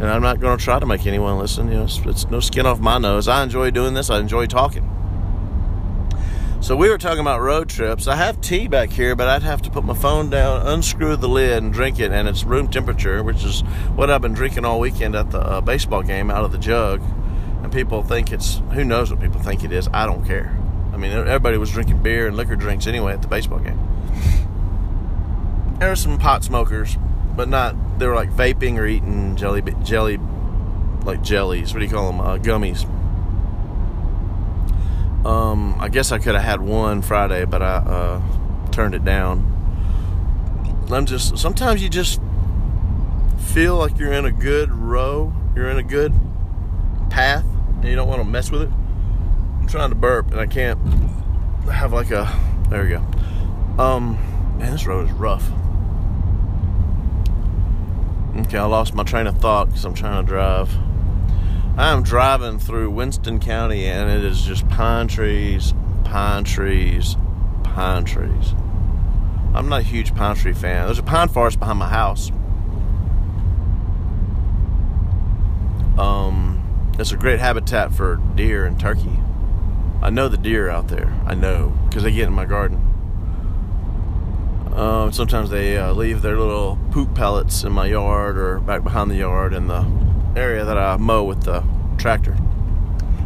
And 0.04 0.12
I'm 0.12 0.20
not 0.20 0.38
going 0.38 0.58
to 0.58 0.62
try 0.62 0.78
to 0.78 0.84
make 0.84 1.06
anyone 1.06 1.38
listen. 1.38 1.68
You 1.68 1.78
know, 1.78 1.84
it's, 1.84 1.98
it's 2.00 2.28
no 2.28 2.38
skin 2.38 2.66
off 2.66 2.78
my 2.78 2.98
nose. 2.98 3.26
I 3.26 3.42
enjoy 3.42 3.70
doing 3.70 3.94
this. 3.94 4.10
I 4.10 4.18
enjoy 4.18 4.44
talking. 4.44 4.90
So 6.60 6.76
we 6.76 6.90
were 6.90 6.98
talking 6.98 7.20
about 7.20 7.40
road 7.40 7.70
trips. 7.70 8.06
I 8.06 8.16
have 8.16 8.38
tea 8.42 8.68
back 8.68 8.90
here, 8.90 9.16
but 9.16 9.28
I'd 9.28 9.42
have 9.42 9.62
to 9.62 9.70
put 9.70 9.82
my 9.82 9.94
phone 9.94 10.28
down, 10.28 10.66
unscrew 10.66 11.16
the 11.16 11.26
lid, 11.26 11.62
and 11.62 11.72
drink 11.72 12.00
it. 12.00 12.12
And 12.12 12.28
it's 12.28 12.44
room 12.44 12.68
temperature, 12.68 13.22
which 13.22 13.44
is 13.44 13.62
what 13.94 14.10
I've 14.10 14.20
been 14.20 14.34
drinking 14.34 14.66
all 14.66 14.78
weekend 14.78 15.16
at 15.16 15.30
the 15.30 15.40
uh, 15.40 15.60
baseball 15.62 16.02
game 16.02 16.30
out 16.30 16.44
of 16.44 16.52
the 16.52 16.58
jug. 16.58 17.00
And 17.62 17.72
people 17.72 18.02
think 18.02 18.30
it's 18.30 18.60
who 18.74 18.84
knows 18.84 19.10
what 19.10 19.22
people 19.22 19.40
think 19.40 19.64
it 19.64 19.72
is. 19.72 19.88
I 19.90 20.04
don't 20.04 20.26
care. 20.26 20.54
I 20.92 20.98
mean, 20.98 21.12
everybody 21.12 21.56
was 21.56 21.70
drinking 21.70 22.02
beer 22.02 22.26
and 22.26 22.36
liquor 22.36 22.56
drinks 22.56 22.86
anyway 22.86 23.14
at 23.14 23.22
the 23.22 23.28
baseball 23.28 23.60
game. 23.60 23.80
There 25.78 25.88
were 25.88 25.96
some 25.96 26.18
pot 26.18 26.44
smokers, 26.44 26.98
but 27.36 27.48
not. 27.48 27.98
They 27.98 28.06
were 28.06 28.14
like 28.14 28.30
vaping 28.30 28.78
or 28.78 28.86
eating 28.86 29.36
jelly, 29.36 29.62
jelly, 29.82 30.18
like 31.04 31.22
jellies. 31.22 31.72
What 31.72 31.80
do 31.80 31.86
you 31.86 31.92
call 31.92 32.10
them? 32.10 32.20
Uh, 32.20 32.38
gummies. 32.38 32.84
Um, 35.24 35.80
I 35.80 35.88
guess 35.88 36.12
I 36.12 36.18
could 36.18 36.34
have 36.34 36.44
had 36.44 36.60
one 36.60 37.00
Friday, 37.00 37.44
but 37.44 37.62
I 37.62 37.76
uh, 37.76 38.22
turned 38.70 38.94
it 38.94 39.04
down. 39.04 39.50
I'm 40.90 41.06
just 41.06 41.38
sometimes 41.38 41.82
you 41.82 41.88
just 41.88 42.20
feel 43.38 43.76
like 43.76 43.98
you're 43.98 44.12
in 44.12 44.26
a 44.26 44.32
good 44.32 44.70
row, 44.70 45.32
you're 45.54 45.70
in 45.70 45.78
a 45.78 45.82
good 45.82 46.12
path, 47.08 47.44
and 47.76 47.84
you 47.84 47.94
don't 47.94 48.08
want 48.08 48.20
to 48.20 48.28
mess 48.28 48.50
with 48.50 48.62
it. 48.62 48.70
I'm 49.60 49.66
trying 49.66 49.88
to 49.88 49.94
burp 49.94 50.30
and 50.30 50.40
I 50.40 50.46
can't 50.46 50.78
have 51.70 51.92
like 51.92 52.10
a 52.10 52.30
there 52.68 52.82
we 52.82 52.88
go. 52.90 53.02
Um, 53.82 54.18
man, 54.58 54.72
this 54.72 54.86
road 54.86 55.06
is 55.06 55.12
rough. 55.12 55.48
Okay, 58.44 58.58
I 58.58 58.66
lost 58.66 58.94
my 58.94 59.04
train 59.04 59.26
of 59.26 59.38
thought 59.38 59.68
because 59.68 59.86
I'm 59.86 59.94
trying 59.94 60.24
to 60.24 60.28
drive. 60.28 60.70
I 61.78 61.92
am 61.92 62.02
driving 62.02 62.58
through 62.58 62.90
Winston 62.90 63.40
County 63.40 63.86
and 63.86 64.10
it 64.10 64.22
is 64.22 64.42
just 64.42 64.68
pine 64.68 65.08
trees, 65.08 65.72
pine 66.04 66.44
trees, 66.44 67.16
pine 67.64 68.04
trees. 68.04 68.54
I'm 69.54 69.68
not 69.70 69.80
a 69.80 69.82
huge 69.82 70.14
pine 70.14 70.36
tree 70.36 70.52
fan. 70.52 70.84
There's 70.84 70.98
a 70.98 71.02
pine 71.02 71.28
forest 71.28 71.58
behind 71.58 71.78
my 71.78 71.88
house. 71.88 72.30
Um, 75.98 76.92
it's 76.98 77.12
a 77.12 77.16
great 77.16 77.40
habitat 77.40 77.94
for 77.94 78.16
deer 78.34 78.66
and 78.66 78.78
turkey. 78.78 79.18
I 80.02 80.10
know 80.10 80.28
the 80.28 80.36
deer 80.36 80.68
out 80.68 80.88
there. 80.88 81.18
I 81.24 81.34
know 81.34 81.72
because 81.86 82.02
they 82.02 82.12
get 82.12 82.28
in 82.28 82.34
my 82.34 82.44
garden. 82.44 82.83
Um, 84.74 85.12
sometimes 85.12 85.50
they 85.50 85.78
uh, 85.78 85.92
leave 85.92 86.20
their 86.22 86.36
little 86.36 86.78
poop 86.90 87.14
pellets 87.14 87.62
in 87.62 87.72
my 87.72 87.86
yard 87.86 88.36
or 88.36 88.58
back 88.58 88.82
behind 88.82 89.10
the 89.10 89.16
yard 89.16 89.54
in 89.54 89.68
the 89.68 89.86
area 90.34 90.64
that 90.64 90.76
I 90.76 90.96
mow 90.96 91.22
with 91.22 91.44
the 91.44 91.62
tractor, 91.96 92.32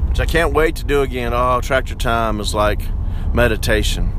which 0.09 0.21
I 0.21 0.27
can't 0.27 0.53
wait 0.53 0.77
to 0.77 0.85
do 0.85 1.01
again. 1.01 1.33
Oh, 1.33 1.61
tractor 1.63 1.95
time 1.95 2.39
is 2.39 2.55
like 2.55 2.83
meditation. 3.33 4.13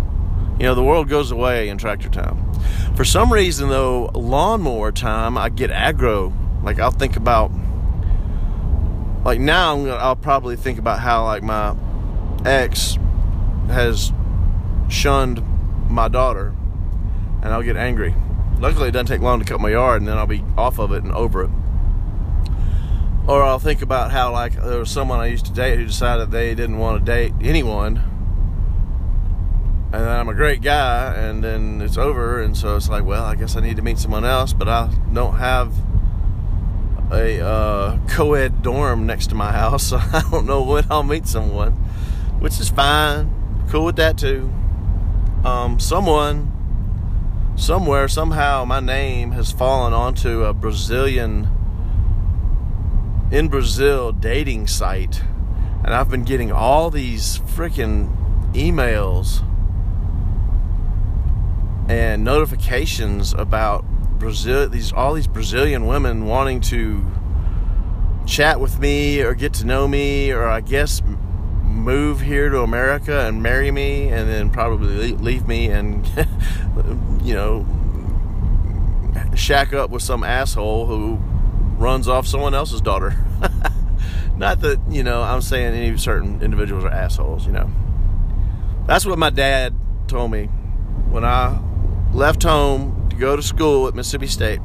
You 0.59 0.65
know, 0.65 0.75
the 0.75 0.83
world 0.83 1.07
goes 1.07 1.31
away 1.31 1.69
in 1.69 1.77
tractor 1.77 2.09
time. 2.09 2.51
For 2.95 3.05
some 3.05 3.31
reason, 3.31 3.69
though, 3.69 4.11
lawnmower 4.13 4.91
time, 4.91 5.37
I 5.37 5.49
get 5.49 5.69
aggro. 5.69 6.33
Like, 6.63 6.79
I'll 6.79 6.91
think 6.91 7.15
about, 7.15 7.51
like, 9.23 9.39
now 9.39 9.77
gonna, 9.77 9.91
I'll 9.91 10.17
probably 10.17 10.57
think 10.57 10.79
about 10.79 10.99
how, 10.99 11.23
like, 11.23 11.43
my 11.43 11.75
ex 12.43 12.97
has 13.67 14.11
shunned 14.89 15.41
my 15.89 16.09
daughter, 16.09 16.53
and 17.41 17.53
I'll 17.53 17.63
get 17.63 17.77
angry. 17.77 18.15
Luckily, 18.59 18.89
it 18.89 18.91
doesn't 18.91 19.07
take 19.07 19.21
long 19.21 19.39
to 19.39 19.45
cut 19.45 19.59
my 19.59 19.69
yard, 19.69 20.01
and 20.01 20.07
then 20.07 20.17
I'll 20.17 20.27
be 20.27 20.43
off 20.57 20.79
of 20.79 20.91
it 20.91 21.03
and 21.03 21.13
over 21.13 21.43
it 21.43 21.49
or 23.29 23.43
I'll 23.43 23.59
think 23.59 23.83
about 23.83 24.09
how 24.09 24.31
like 24.31 24.53
there 24.53 24.79
was 24.79 24.89
someone 24.89 25.19
I 25.19 25.27
used 25.27 25.45
to 25.45 25.53
date 25.53 25.77
who 25.77 25.85
decided 25.85 26.31
they 26.31 26.55
didn't 26.55 26.79
want 26.79 27.05
to 27.05 27.11
date 27.11 27.33
anyone, 27.41 27.97
and 29.93 30.03
I'm 30.03 30.27
a 30.29 30.33
great 30.33 30.63
guy, 30.63 31.13
and 31.13 31.43
then 31.43 31.79
it's 31.79 31.95
over, 31.95 32.41
and 32.41 32.57
so 32.57 32.75
it's 32.75 32.89
like, 32.89 33.05
well, 33.05 33.23
I 33.23 33.35
guess 33.35 33.55
I 33.55 33.59
need 33.59 33.75
to 33.75 33.83
meet 33.83 33.99
someone 33.99 34.25
else, 34.25 34.51
but 34.51 34.67
I 34.67 34.91
don't 35.13 35.35
have 35.35 35.71
a 37.11 37.39
uh, 37.39 37.99
co-ed 38.07 38.63
dorm 38.63 39.05
next 39.05 39.27
to 39.27 39.35
my 39.35 39.51
house, 39.51 39.83
so 39.89 39.97
I 39.97 40.23
don't 40.31 40.47
know 40.47 40.63
when 40.63 40.85
I'll 40.89 41.03
meet 41.03 41.27
someone, 41.27 41.73
which 42.39 42.59
is 42.59 42.69
fine, 42.69 43.31
cool 43.69 43.85
with 43.85 43.97
that 43.97 44.17
too. 44.17 44.51
Um, 45.45 45.79
someone, 45.79 46.51
somewhere, 47.59 48.07
somehow, 48.07 48.63
my 48.63 48.79
name 48.79 49.31
has 49.31 49.51
fallen 49.51 49.93
onto 49.93 50.45
a 50.45 50.53
Brazilian 50.53 51.49
in 53.31 53.49
Brazil 53.49 54.11
dating 54.11 54.65
site, 54.65 55.21
and 55.83 55.93
I've 55.93 56.09
been 56.09 56.23
getting 56.23 56.51
all 56.51 56.89
these 56.89 57.39
freaking 57.39 58.15
emails 58.53 59.43
and 61.89 62.23
notifications 62.23 63.33
about 63.33 63.83
Brazil. 64.17 64.69
These 64.69 64.93
all 64.93 65.13
these 65.13 65.27
Brazilian 65.27 65.85
women 65.85 66.25
wanting 66.25 66.61
to 66.61 67.05
chat 68.25 68.59
with 68.59 68.79
me 68.79 69.21
or 69.21 69.33
get 69.33 69.53
to 69.55 69.65
know 69.65 69.87
me, 69.87 70.31
or 70.31 70.47
I 70.47 70.61
guess 70.61 71.01
move 71.63 72.21
here 72.21 72.49
to 72.49 72.61
America 72.61 73.27
and 73.27 73.43
marry 73.43 73.69
me, 73.69 74.07
and 74.07 74.29
then 74.29 74.49
probably 74.49 75.13
leave 75.13 75.47
me 75.47 75.67
and 75.67 76.09
you 77.23 77.33
know 77.33 77.65
shack 79.35 79.73
up 79.73 79.89
with 79.89 80.01
some 80.01 80.23
asshole 80.23 80.85
who 80.85 81.15
runs 81.77 82.07
off 82.07 82.27
someone 82.27 82.53
else's 82.53 82.81
daughter. 82.81 83.15
Not 84.37 84.61
that, 84.61 84.79
you 84.89 85.03
know, 85.03 85.21
I'm 85.21 85.41
saying 85.41 85.73
any 85.73 85.97
certain 85.97 86.41
individuals 86.41 86.83
are 86.85 86.91
assholes, 86.91 87.45
you 87.45 87.51
know. 87.51 87.69
That's 88.85 89.05
what 89.05 89.17
my 89.17 89.29
dad 89.29 89.75
told 90.07 90.31
me 90.31 90.45
when 91.09 91.25
I 91.25 91.59
left 92.13 92.43
home 92.43 93.09
to 93.09 93.15
go 93.15 93.35
to 93.35 93.41
school 93.41 93.87
at 93.87 93.95
Mississippi 93.95 94.27
State. 94.27 94.59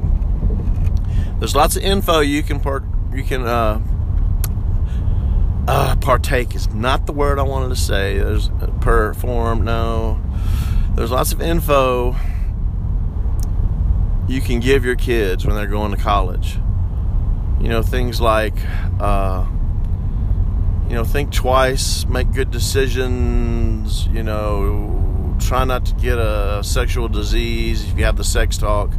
There's 1.39 1.55
lots 1.55 1.75
of 1.75 1.83
info 1.83 2.21
you 2.21 2.41
can 2.43 2.59
part 2.59 2.83
you 3.13 3.23
can 3.23 3.45
uh, 3.45 3.81
uh, 5.67 5.95
partake 5.97 6.55
is 6.55 6.73
not 6.73 7.05
the 7.05 7.13
word 7.13 7.39
I 7.39 7.43
wanted 7.43 7.69
to 7.69 7.75
say. 7.75 8.17
There's 8.17 8.49
perform, 8.81 9.63
no. 9.63 10.19
There's 10.95 11.11
lots 11.11 11.33
of 11.33 11.41
info 11.41 12.15
you 14.27 14.41
can 14.41 14.59
give 14.59 14.85
your 14.85 14.95
kids 14.95 15.45
when 15.45 15.55
they're 15.55 15.67
going 15.67 15.91
to 15.91 15.97
college. 15.97 16.57
You 17.59 17.69
know 17.69 17.81
things 17.81 18.21
like 18.21 18.55
uh, 18.99 19.45
you 20.87 20.95
know 20.95 21.03
think 21.03 21.31
twice 21.31 22.05
make 22.05 22.31
good 22.31 22.51
decisions 22.51 24.07
you 24.07 24.23
know 24.23 25.35
try 25.39 25.65
not 25.65 25.85
to 25.87 25.95
get 25.95 26.17
a 26.17 26.61
sexual 26.63 27.07
disease 27.07 27.89
if 27.89 27.97
you 27.97 28.05
have 28.05 28.17
the 28.17 28.23
sex 28.23 28.57
talk. 28.57 28.91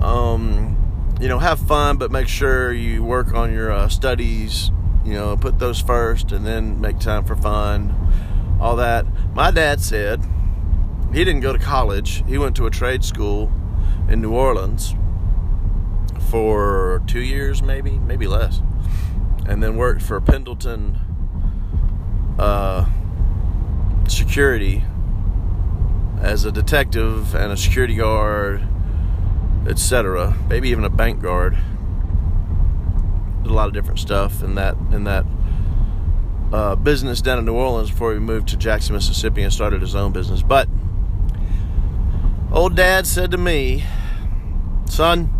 Um, 0.00 1.16
you 1.20 1.28
know 1.28 1.38
have 1.38 1.58
fun 1.58 1.96
but 1.96 2.10
make 2.10 2.28
sure 2.28 2.72
you 2.72 3.02
work 3.02 3.34
on 3.34 3.52
your 3.52 3.72
uh, 3.72 3.88
studies 3.88 4.70
you 5.04 5.14
know 5.14 5.36
put 5.36 5.58
those 5.58 5.80
first 5.80 6.32
and 6.32 6.46
then 6.46 6.80
make 6.80 6.98
time 6.98 7.24
for 7.24 7.34
fun. 7.34 7.94
All 8.60 8.76
that. 8.76 9.06
My 9.34 9.50
dad 9.50 9.80
said 9.80 10.22
he 11.14 11.24
didn't 11.24 11.40
go 11.40 11.52
to 11.52 11.58
college 11.58 12.24
he 12.26 12.36
went 12.36 12.54
to 12.56 12.66
a 12.66 12.70
trade 12.70 13.04
school 13.04 13.50
in 14.08 14.20
new 14.20 14.32
orleans 14.32 14.94
for 16.34 17.00
two 17.06 17.20
years, 17.20 17.62
maybe, 17.62 17.92
maybe 17.92 18.26
less, 18.26 18.60
and 19.46 19.62
then 19.62 19.76
worked 19.76 20.02
for 20.02 20.20
Pendleton 20.20 20.98
uh, 22.40 22.86
Security 24.08 24.82
as 26.20 26.44
a 26.44 26.50
detective 26.50 27.34
and 27.36 27.52
a 27.52 27.56
security 27.56 27.94
guard, 27.94 28.66
etc. 29.68 30.36
Maybe 30.48 30.70
even 30.70 30.84
a 30.84 30.90
bank 30.90 31.22
guard. 31.22 31.56
Did 33.42 33.50
a 33.50 33.54
lot 33.54 33.68
of 33.68 33.74
different 33.74 34.00
stuff 34.00 34.42
in 34.42 34.56
that 34.56 34.76
in 34.90 35.04
that 35.04 35.24
uh, 36.52 36.74
business 36.74 37.22
down 37.22 37.38
in 37.38 37.44
New 37.44 37.54
Orleans 37.54 37.90
before 37.90 38.12
he 38.12 38.18
moved 38.18 38.48
to 38.48 38.56
Jackson, 38.56 38.94
Mississippi, 38.94 39.42
and 39.42 39.52
started 39.52 39.80
his 39.80 39.94
own 39.94 40.12
business. 40.12 40.42
But 40.42 40.68
old 42.54 42.74
dad 42.74 43.06
said 43.06 43.30
to 43.32 43.38
me, 43.38 43.84
"Son." 44.86 45.34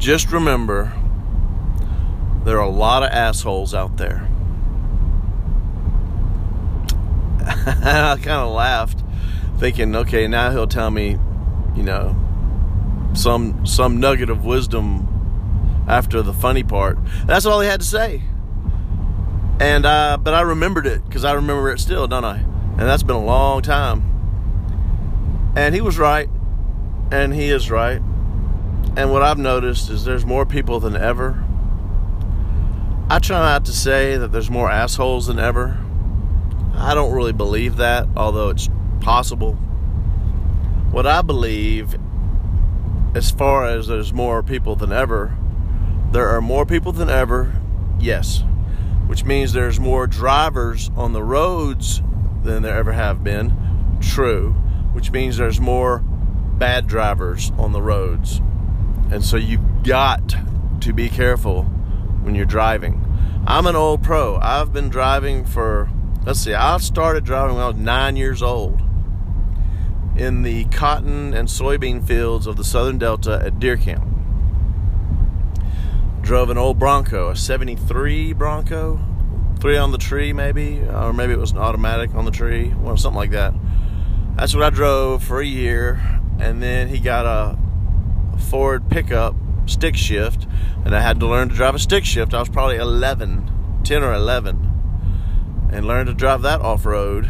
just 0.00 0.32
remember 0.32 0.94
there 2.44 2.56
are 2.56 2.64
a 2.64 2.70
lot 2.70 3.02
of 3.02 3.10
assholes 3.10 3.74
out 3.74 3.98
there. 3.98 4.26
And 7.40 7.84
I 7.86 8.16
kind 8.16 8.28
of 8.28 8.52
laughed, 8.52 9.02
thinking, 9.58 9.94
okay, 9.94 10.26
now 10.26 10.50
he'll 10.50 10.66
tell 10.66 10.90
me, 10.90 11.18
you 11.76 11.82
know, 11.82 12.16
some 13.12 13.66
some 13.66 14.00
nugget 14.00 14.30
of 14.30 14.44
wisdom 14.44 15.06
after 15.86 16.22
the 16.22 16.32
funny 16.32 16.62
part. 16.62 16.98
That's 17.26 17.44
all 17.44 17.60
he 17.60 17.68
had 17.68 17.80
to 17.80 17.86
say. 17.86 18.22
And 19.60 19.84
uh, 19.84 20.16
but 20.16 20.32
I 20.32 20.40
remembered 20.40 20.86
it 20.86 21.04
because 21.04 21.24
I 21.24 21.32
remember 21.32 21.70
it 21.70 21.78
still, 21.78 22.06
don't 22.08 22.24
I? 22.24 22.38
And 22.38 22.80
that's 22.80 23.02
been 23.02 23.16
a 23.16 23.24
long 23.24 23.60
time. 23.60 24.09
And 25.56 25.74
he 25.74 25.80
was 25.80 25.98
right, 25.98 26.28
and 27.10 27.34
he 27.34 27.50
is 27.50 27.70
right. 27.70 28.00
And 28.96 29.10
what 29.12 29.22
I've 29.22 29.38
noticed 29.38 29.90
is 29.90 30.04
there's 30.04 30.24
more 30.24 30.46
people 30.46 30.80
than 30.80 30.96
ever. 30.96 31.44
I 33.08 33.18
try 33.18 33.38
not 33.40 33.64
to 33.64 33.72
say 33.72 34.16
that 34.16 34.30
there's 34.30 34.50
more 34.50 34.70
assholes 34.70 35.26
than 35.26 35.38
ever. 35.38 35.78
I 36.74 36.94
don't 36.94 37.12
really 37.12 37.32
believe 37.32 37.76
that, 37.76 38.06
although 38.16 38.50
it's 38.50 38.68
possible. 39.00 39.54
What 40.92 41.06
I 41.06 41.22
believe, 41.22 41.96
as 43.14 43.30
far 43.30 43.66
as 43.66 43.88
there's 43.88 44.12
more 44.12 44.42
people 44.42 44.76
than 44.76 44.92
ever, 44.92 45.36
there 46.12 46.28
are 46.28 46.40
more 46.40 46.64
people 46.64 46.92
than 46.92 47.10
ever, 47.10 47.60
yes, 47.98 48.44
which 49.06 49.24
means 49.24 49.52
there's 49.52 49.80
more 49.80 50.06
drivers 50.06 50.90
on 50.96 51.12
the 51.12 51.22
roads 51.22 52.02
than 52.44 52.62
there 52.62 52.76
ever 52.76 52.92
have 52.92 53.22
been, 53.22 53.98
true, 54.00 54.54
which 54.92 55.10
means 55.10 55.36
there's 55.36 55.60
more 55.60 55.98
bad 55.98 56.86
drivers 56.86 57.52
on 57.58 57.72
the 57.72 57.82
roads. 57.82 58.40
And 59.10 59.24
so 59.24 59.36
you've 59.36 59.82
got 59.82 60.34
to 60.82 60.92
be 60.92 61.08
careful 61.08 61.64
when 62.22 62.34
you're 62.34 62.44
driving. 62.44 63.04
I'm 63.46 63.66
an 63.66 63.76
old 63.76 64.02
pro. 64.02 64.36
I've 64.36 64.72
been 64.72 64.90
driving 64.90 65.44
for, 65.44 65.90
let's 66.24 66.40
see, 66.40 66.54
I 66.54 66.76
started 66.78 67.24
driving 67.24 67.56
when 67.56 67.64
I 67.64 67.68
was 67.68 67.76
nine 67.76 68.16
years 68.16 68.42
old 68.42 68.80
in 70.16 70.42
the 70.42 70.64
cotton 70.66 71.32
and 71.32 71.48
soybean 71.48 72.06
fields 72.06 72.46
of 72.46 72.56
the 72.56 72.64
southern 72.64 72.98
delta 72.98 73.40
at 73.42 73.58
Deer 73.58 73.76
Camp. 73.76 74.06
Drove 76.20 76.50
an 76.50 76.58
old 76.58 76.78
Bronco, 76.78 77.30
a 77.30 77.36
73 77.36 78.34
Bronco, 78.34 79.00
three 79.60 79.78
on 79.78 79.92
the 79.92 79.98
tree 79.98 80.32
maybe, 80.32 80.80
or 80.80 81.12
maybe 81.12 81.32
it 81.32 81.38
was 81.38 81.52
an 81.52 81.58
automatic 81.58 82.14
on 82.14 82.26
the 82.26 82.30
tree, 82.30 82.74
or 82.84 82.96
something 82.96 83.16
like 83.16 83.30
that. 83.30 83.54
That's 84.40 84.54
what 84.54 84.64
I 84.64 84.70
drove 84.70 85.22
for 85.22 85.42
a 85.42 85.44
year, 85.44 86.00
and 86.38 86.62
then 86.62 86.88
he 86.88 86.98
got 86.98 87.26
a 87.26 87.58
Ford 88.38 88.88
pickup 88.88 89.34
stick 89.66 89.94
shift, 89.94 90.46
and 90.82 90.96
I 90.96 91.00
had 91.00 91.20
to 91.20 91.26
learn 91.26 91.50
to 91.50 91.54
drive 91.54 91.74
a 91.74 91.78
stick 91.78 92.06
shift. 92.06 92.32
I 92.32 92.40
was 92.40 92.48
probably 92.48 92.76
11, 92.76 93.82
10 93.84 94.02
or 94.02 94.14
11, 94.14 95.68
and 95.70 95.86
learned 95.86 96.06
to 96.06 96.14
drive 96.14 96.40
that 96.40 96.62
off 96.62 96.86
road. 96.86 97.28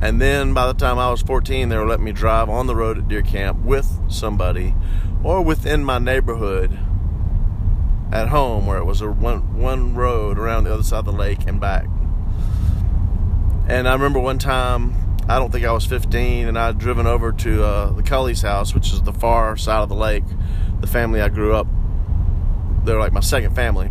And 0.00 0.22
then 0.22 0.54
by 0.54 0.68
the 0.68 0.74
time 0.74 1.00
I 1.00 1.10
was 1.10 1.20
14, 1.20 1.68
they 1.68 1.76
were 1.76 1.84
letting 1.84 2.04
me 2.04 2.12
drive 2.12 2.48
on 2.48 2.68
the 2.68 2.76
road 2.76 2.96
at 2.96 3.08
Deer 3.08 3.22
Camp 3.22 3.64
with 3.64 4.00
somebody 4.08 4.76
or 5.24 5.42
within 5.42 5.84
my 5.84 5.98
neighborhood 5.98 6.78
at 8.12 8.28
home 8.28 8.66
where 8.68 8.78
it 8.78 8.84
was 8.84 9.00
a 9.00 9.10
one, 9.10 9.58
one 9.58 9.96
road 9.96 10.38
around 10.38 10.62
the 10.62 10.74
other 10.74 10.84
side 10.84 11.00
of 11.00 11.06
the 11.06 11.12
lake 11.12 11.40
and 11.48 11.60
back. 11.60 11.86
And 13.66 13.88
I 13.88 13.92
remember 13.94 14.20
one 14.20 14.38
time, 14.38 15.03
I 15.28 15.38
don't 15.38 15.50
think 15.50 15.64
I 15.64 15.72
was 15.72 15.86
15, 15.86 16.48
and 16.48 16.58
I'd 16.58 16.78
driven 16.78 17.06
over 17.06 17.32
to 17.32 17.64
uh, 17.64 17.92
the 17.92 18.02
Cully's 18.02 18.42
house, 18.42 18.74
which 18.74 18.92
is 18.92 19.02
the 19.02 19.12
far 19.12 19.56
side 19.56 19.82
of 19.82 19.88
the 19.88 19.94
lake. 19.94 20.24
The 20.80 20.86
family 20.86 21.22
I 21.22 21.30
grew 21.30 21.54
up, 21.54 21.66
they're 22.84 22.98
like 22.98 23.12
my 23.12 23.20
second 23.20 23.54
family. 23.54 23.90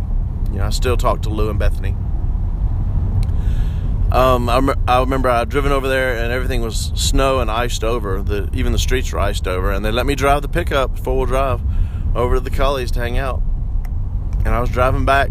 You 0.52 0.58
know, 0.58 0.66
I 0.66 0.70
still 0.70 0.96
talk 0.96 1.22
to 1.22 1.30
Lou 1.30 1.50
and 1.50 1.58
Bethany. 1.58 1.96
Um, 4.12 4.48
I, 4.48 4.60
rem- 4.60 4.84
I 4.86 5.00
remember 5.00 5.28
I'd 5.28 5.48
driven 5.48 5.72
over 5.72 5.88
there 5.88 6.22
and 6.22 6.32
everything 6.32 6.60
was 6.60 6.92
snow 6.94 7.40
and 7.40 7.50
iced 7.50 7.82
over. 7.82 8.22
The 8.22 8.48
even 8.52 8.70
the 8.70 8.78
streets 8.78 9.12
were 9.12 9.18
iced 9.18 9.48
over, 9.48 9.72
and 9.72 9.84
they 9.84 9.90
let 9.90 10.06
me 10.06 10.14
drive 10.14 10.42
the 10.42 10.48
pickup 10.48 10.96
four 10.96 11.16
wheel 11.16 11.26
drive 11.26 11.60
over 12.14 12.36
to 12.36 12.40
the 12.40 12.50
Cully's 12.50 12.92
to 12.92 13.00
hang 13.00 13.18
out. 13.18 13.42
And 14.44 14.48
I 14.48 14.60
was 14.60 14.70
driving 14.70 15.04
back, 15.04 15.30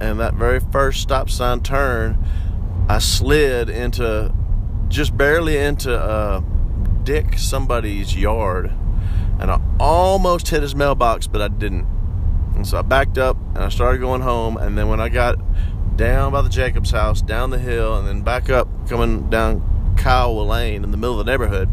and 0.00 0.18
that 0.18 0.32
very 0.32 0.60
first 0.60 1.02
stop 1.02 1.28
sign 1.28 1.60
turn, 1.60 2.24
I 2.88 3.00
slid 3.00 3.68
into 3.68 4.32
just 4.92 5.16
barely 5.16 5.56
into 5.56 5.98
uh, 5.98 6.40
Dick 7.02 7.38
somebody's 7.38 8.14
yard, 8.14 8.70
and 9.40 9.50
I 9.50 9.60
almost 9.80 10.48
hit 10.48 10.62
his 10.62 10.76
mailbox, 10.76 11.26
but 11.26 11.40
I 11.40 11.48
didn't. 11.48 11.86
And 12.54 12.66
so 12.66 12.78
I 12.78 12.82
backed 12.82 13.16
up 13.16 13.38
and 13.54 13.64
I 13.64 13.70
started 13.70 13.98
going 13.98 14.20
home. 14.20 14.58
And 14.58 14.76
then 14.76 14.88
when 14.88 15.00
I 15.00 15.08
got 15.08 15.36
down 15.96 16.32
by 16.32 16.42
the 16.42 16.50
Jacobs 16.50 16.90
house, 16.90 17.22
down 17.22 17.48
the 17.48 17.58
hill, 17.58 17.96
and 17.96 18.06
then 18.06 18.20
back 18.20 18.50
up, 18.50 18.68
coming 18.88 19.30
down 19.30 19.96
Kiowa 19.96 20.42
Lane 20.42 20.84
in 20.84 20.90
the 20.90 20.98
middle 20.98 21.18
of 21.18 21.24
the 21.24 21.32
neighborhood, 21.32 21.70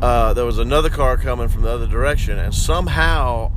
uh, 0.00 0.32
there 0.32 0.46
was 0.46 0.58
another 0.58 0.88
car 0.88 1.18
coming 1.18 1.48
from 1.48 1.62
the 1.62 1.70
other 1.70 1.86
direction, 1.86 2.38
and 2.38 2.54
somehow 2.54 3.52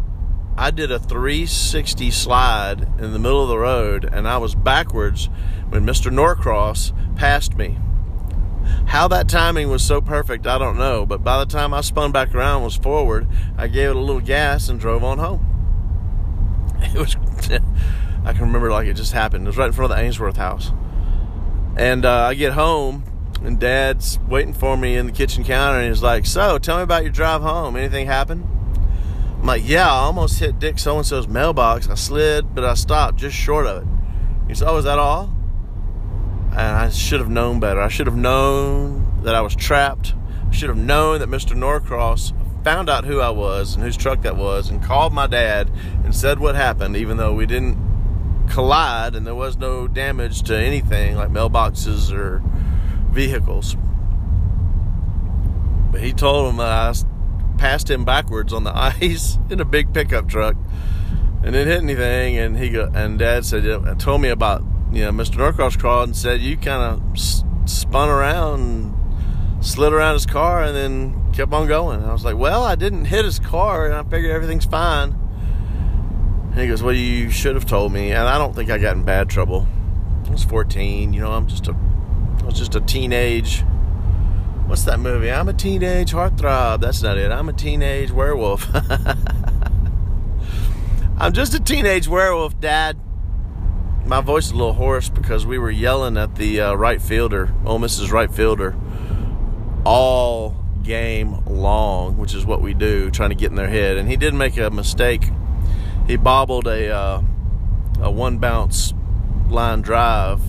I 0.58 0.69
did 0.69 0.91
a 0.91 1.00
360 1.00 2.12
slide 2.12 2.82
in 3.00 3.13
the 3.13 3.19
middle 3.19 3.41
of 3.41 3.47
the 3.47 3.58
road, 3.58 4.04
and 4.04 4.28
I 4.28 4.38
was 4.38 4.54
backwards 4.54 5.30
when 5.69 5.86
Mr. 5.86 6.12
Norcross 6.12 6.91
passed 7.15 7.56
me. 7.56 7.78
How 8.88 9.08
that 9.08 9.30
timing 9.30 9.69
was 9.69 9.84
so 9.84 10.02
perfect, 10.02 10.47
I 10.47 10.58
don't 10.58 10.78
know, 10.78 11.06
but 11.06 11.24
by 11.24 11.39
the 11.39 11.45
time 11.45 11.74
I 11.74 11.82
spun 11.82 12.12
back 12.12 12.34
around 12.36 12.63
was 12.63 12.76
forward, 12.76 13.28
I 13.58 13.67
gave 13.67 13.91
it 13.91 13.95
a 13.95 14.00
little 14.00 14.21
gas 14.21 14.69
and 14.69 14.80
drove 14.80 15.04
on 15.04 15.17
home. 15.19 15.47
It 16.84 16.97
was. 16.97 17.15
I 18.26 18.34
can 18.34 18.41
remember 18.41 18.71
like 18.71 18.88
it 18.88 18.95
just 18.95 19.13
happened. 19.13 19.45
It 19.45 19.50
was 19.50 19.58
right 19.58 19.67
in 19.67 19.71
front 19.71 19.91
of 19.91 19.97
the 19.97 20.04
Ainsworth 20.04 20.38
house. 20.38 20.71
And 21.78 22.06
uh, 22.06 22.28
I 22.28 22.34
get 22.34 22.54
home, 22.54 23.04
and 23.43 23.60
Dad's 23.60 24.19
waiting 24.28 24.54
for 24.54 24.76
me 24.78 24.97
in 24.97 25.06
the 25.06 25.12
kitchen 25.12 25.43
counter, 25.43 25.80
and 25.80 25.88
he's 25.88 26.04
like, 26.04 26.26
"So, 26.26 26.58
tell 26.58 26.78
me 26.78 26.84
about 26.84 27.04
your 27.04 27.12
drive 27.12 27.41
home. 27.41 27.76
Anything 27.76 28.08
happen?" 28.08 28.47
I'm 29.39 29.45
like, 29.45 29.62
"Yeah, 29.65 29.88
I 29.88 30.02
almost 30.02 30.39
hit 30.39 30.60
Dick 30.60 30.80
so 30.80 30.97
and 30.97 31.06
so's 31.06 31.28
mailbox. 31.28 31.88
I 31.88 31.95
slid, 31.95 32.54
but 32.54 32.63
I 32.63 32.74
stopped 32.74 33.17
just 33.17 33.36
short 33.36 33.65
of 33.65 33.84
it." 33.84 33.88
He 34.47 34.56
said, 34.56 34.67
"Oh, 34.67 34.78
is 34.78 34.86
that 34.86 35.00
all?" 35.00 35.34
Should 36.91 37.19
have 37.19 37.30
known 37.30 37.60
better. 37.60 37.82
I 37.82 37.88
should 37.88 38.08
have 38.08 38.15
known 38.15 39.21
that 39.23 39.36
I 39.36 39.41
was 39.41 39.56
trapped. 39.56 40.13
I 40.49 40.54
should 40.54 40.69
have 40.69 40.77
known 40.77 41.19
that 41.19 41.30
Mr. 41.30 41.56
Norcross 41.56 42.34
found 42.63 42.89
out 42.89 43.06
who 43.06 43.19
I 43.19 43.30
was 43.30 43.75
and 43.75 43.84
whose 43.84 43.97
truck 43.97 44.21
that 44.21 44.38
was, 44.38 44.69
and 44.69 44.84
called 44.84 45.13
my 45.13 45.27
dad 45.27 45.71
and 46.04 46.15
said 46.15 46.39
what 46.39 46.56
happened, 46.56 46.95
even 46.95 47.17
though 47.17 47.34
we 47.34 47.45
didn't 47.45 47.77
collide 48.49 49.15
and 49.15 49.25
there 49.25 49.36
was 49.36 49.58
no 49.58 49.88
damage 49.88 50.43
to 50.43 50.58
anything 50.58 51.15
like 51.15 51.30
mailboxes 51.30 52.12
or 52.12 52.41
vehicles. 53.12 53.75
But 55.91 56.01
he 56.01 56.13
told 56.13 56.49
him 56.49 56.58
that 56.58 56.67
I 56.67 57.58
passed 57.58 57.89
him 57.89 58.06
backwards 58.06 58.54
on 58.54 58.63
the 58.63 58.75
ice 59.01 59.38
in 59.49 59.60
a 59.60 59.65
big 59.65 59.93
pickup 59.93 60.27
truck 60.27 60.56
and 61.43 61.54
didn't 61.54 61.67
hit 61.67 61.84
anything. 61.84 62.38
And 62.38 62.58
he 62.58 62.69
go, 62.69 62.91
and 62.93 63.17
Dad 63.19 63.45
said, 63.45 63.99
told 63.99 64.21
me 64.21 64.30
about 64.30 64.63
you 64.91 65.04
know 65.04 65.12
Mr. 65.12 65.38
Norcross 65.38 65.77
called 65.77 66.10
and 66.10 66.15
said 66.15 66.41
you 66.41 66.58
kind 66.58 66.84
of 66.84 67.15
s- 67.15 67.43
spun 67.65 68.10
around, 68.10 68.60
and 68.60 69.65
slid 69.65 69.93
around 69.93 70.13
his 70.13 70.25
car, 70.25 70.63
and 70.63 70.75
then 70.75 71.34
kept 71.34 71.54
on 71.54 71.67
going. 71.67 72.01
And 72.01 72.10
I 72.10 72.13
was 72.13 72.25
like, 72.25 72.38
well, 72.38 72.63
I 72.63 72.75
didn't 72.75 73.06
hit 73.06 73.25
his 73.25 73.39
car, 73.39 73.86
and 73.86 73.93
I 73.93 74.04
figured 74.04 74.32
everything's 74.32 74.65
fine. 74.65 75.17
And 76.51 76.60
he 76.60 76.67
goes, 76.67 76.84
Well, 76.84 76.93
you 76.93 77.30
should 77.30 77.56
have 77.56 77.65
told 77.65 77.93
me. 77.93 78.12
And 78.12 78.27
I 78.27 78.38
don't 78.38 78.54
think 78.54 78.69
I 78.69 78.77
got 78.77 78.97
in 78.97 79.04
bad 79.04 79.30
trouble. 79.30 79.67
I 80.27 80.32
was 80.32 80.43
14, 80.43 81.13
you 81.13 81.21
know, 81.21 81.32
I'm 81.32 81.47
just 81.47 81.67
a 81.67 81.75
I 82.41 82.45
was 82.45 82.58
just 82.58 82.75
a 82.75 82.82
teenage 82.82 83.63
what's 84.71 84.86
that 84.86 85.01
movie? 85.01 85.30
I'm 85.30 85.49
a 85.49 85.54
teenage 85.54 86.13
heartthrob. 86.13 86.80
That's 86.80 87.04
not 87.04 87.17
it. 87.17 87.30
I'm 87.30 87.49
a 87.49 87.54
teenage 87.54 88.10
werewolf. 88.10 88.69
I'm 91.17 91.34
just 91.34 91.54
a 91.54 91.60
teenage 91.60 92.08
werewolf, 92.08 92.58
Dad. 92.62 92.97
My 94.06 94.22
voice 94.22 94.48
is 94.48 94.52
a 94.52 94.56
little 94.56 94.74
hoarse 94.74 95.10
because 95.10 95.46
we 95.46 95.58
were 95.58 95.72
yelling 95.72 96.18
at 96.18 96.36
the 96.36 96.62
uh, 96.62 96.74
right 96.74 97.02
fielder, 97.02 97.54
Ole 97.66 97.80
Miss's 97.80 98.12
right 98.12 98.32
fielder, 98.34 98.76
all 99.86 100.58
game 100.84 101.46
long, 101.46 102.18
which 102.18 102.34
is 102.34 102.46
what 102.46 102.62
we 102.62 102.74
do, 102.74 103.10
trying 103.12 103.30
to 103.30 103.36
get 103.36 103.52
in 103.52 103.56
their 103.56 103.70
head. 103.70 103.98
And 103.98 104.10
he 104.10 104.18
did 104.18 104.34
make 104.34 104.58
a 104.58 104.70
mistake 104.70 105.24
he 106.08 106.18
bobbled 106.18 106.68
a 106.68 106.90
uh, 106.94 107.22
a 108.02 108.12
one 108.12 108.38
bounce 108.38 108.94
line 109.50 109.82
drive 109.82 110.42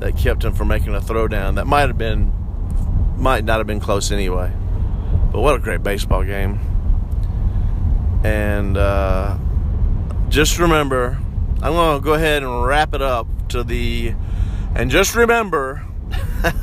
that 0.00 0.16
kept 0.16 0.44
him 0.44 0.54
from 0.54 0.68
making 0.68 0.94
a 0.94 1.00
throwdown. 1.00 1.56
That 1.56 1.66
might 1.66 1.82
have 1.82 1.98
been 1.98 2.32
might 3.16 3.44
not 3.44 3.58
have 3.58 3.66
been 3.66 3.80
close 3.80 4.10
anyway. 4.10 4.52
But 5.30 5.40
what 5.40 5.54
a 5.54 5.58
great 5.58 5.82
baseball 5.82 6.24
game! 6.24 6.58
And 8.24 8.76
uh, 8.76 9.36
just 10.28 10.58
remember, 10.58 11.18
I'm 11.60 11.72
going 11.72 11.98
to 11.98 12.04
go 12.04 12.14
ahead 12.14 12.44
and 12.44 12.64
wrap 12.64 12.94
it 12.94 13.02
up 13.02 13.26
to 13.48 13.64
the. 13.64 14.14
And 14.76 14.90
just 14.90 15.16
remember, 15.16 15.84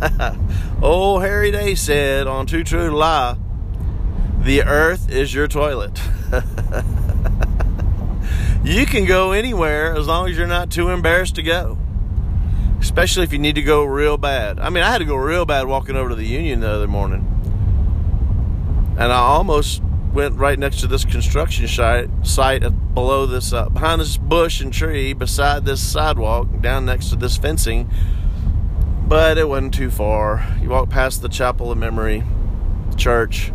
old 0.82 1.22
Harry 1.22 1.52
Day 1.52 1.76
said 1.76 2.28
on 2.28 2.46
Too 2.46 2.64
True 2.64 2.90
Lie, 2.92 3.38
the 4.40 4.64
earth 4.64 5.10
is 5.10 5.34
your 5.34 5.50
toilet. 5.50 6.02
you 8.64 8.86
can 8.86 9.04
go 9.06 9.34
anywhere 9.34 9.94
as 9.96 10.08
long 10.08 10.30
as 10.30 10.38
you're 10.38 10.48
not 10.48 10.72
too 10.72 10.90
embarrassed 10.90 11.36
to 11.36 11.44
go. 11.44 11.78
Especially 12.80 13.24
if 13.24 13.34
you 13.34 13.40
need 13.40 13.56
to 13.56 13.64
go 13.64 13.84
real 13.84 14.18
bad. 14.18 14.60
I 14.60 14.70
mean, 14.70 14.84
I 14.84 14.92
had 14.92 15.00
to 15.00 15.06
go 15.06 15.16
real 15.16 15.46
bad 15.46 15.68
walking 15.68 15.98
over 15.98 16.10
to 16.10 16.16
the 16.16 16.26
Union 16.26 16.62
the 16.62 16.70
other 16.70 16.88
morning. 16.88 17.32
And 18.98 19.12
I 19.12 19.18
almost 19.18 19.82
went 20.16 20.36
right 20.36 20.58
next 20.58 20.80
to 20.80 20.88
this 20.88 21.04
construction 21.04 21.68
site, 21.68 22.10
site 22.24 22.64
below 22.96 23.26
this, 23.26 23.52
uh, 23.52 23.68
behind 23.68 24.00
this 24.00 24.16
bush 24.16 24.62
and 24.62 24.72
tree, 24.72 25.12
beside 25.12 25.66
this 25.66 25.86
sidewalk, 25.86 26.48
down 26.62 26.86
next 26.86 27.10
to 27.10 27.18
this 27.18 27.36
fencing. 27.36 27.90
But 29.08 29.38
it 29.38 29.50
wasn't 29.50 29.74
too 29.74 29.92
far. 29.92 30.56
You 30.62 30.70
walk 30.70 30.90
past 30.90 31.22
the 31.22 31.28
Chapel 31.28 31.70
of 31.70 31.78
Memory 31.78 32.24
church, 32.96 33.50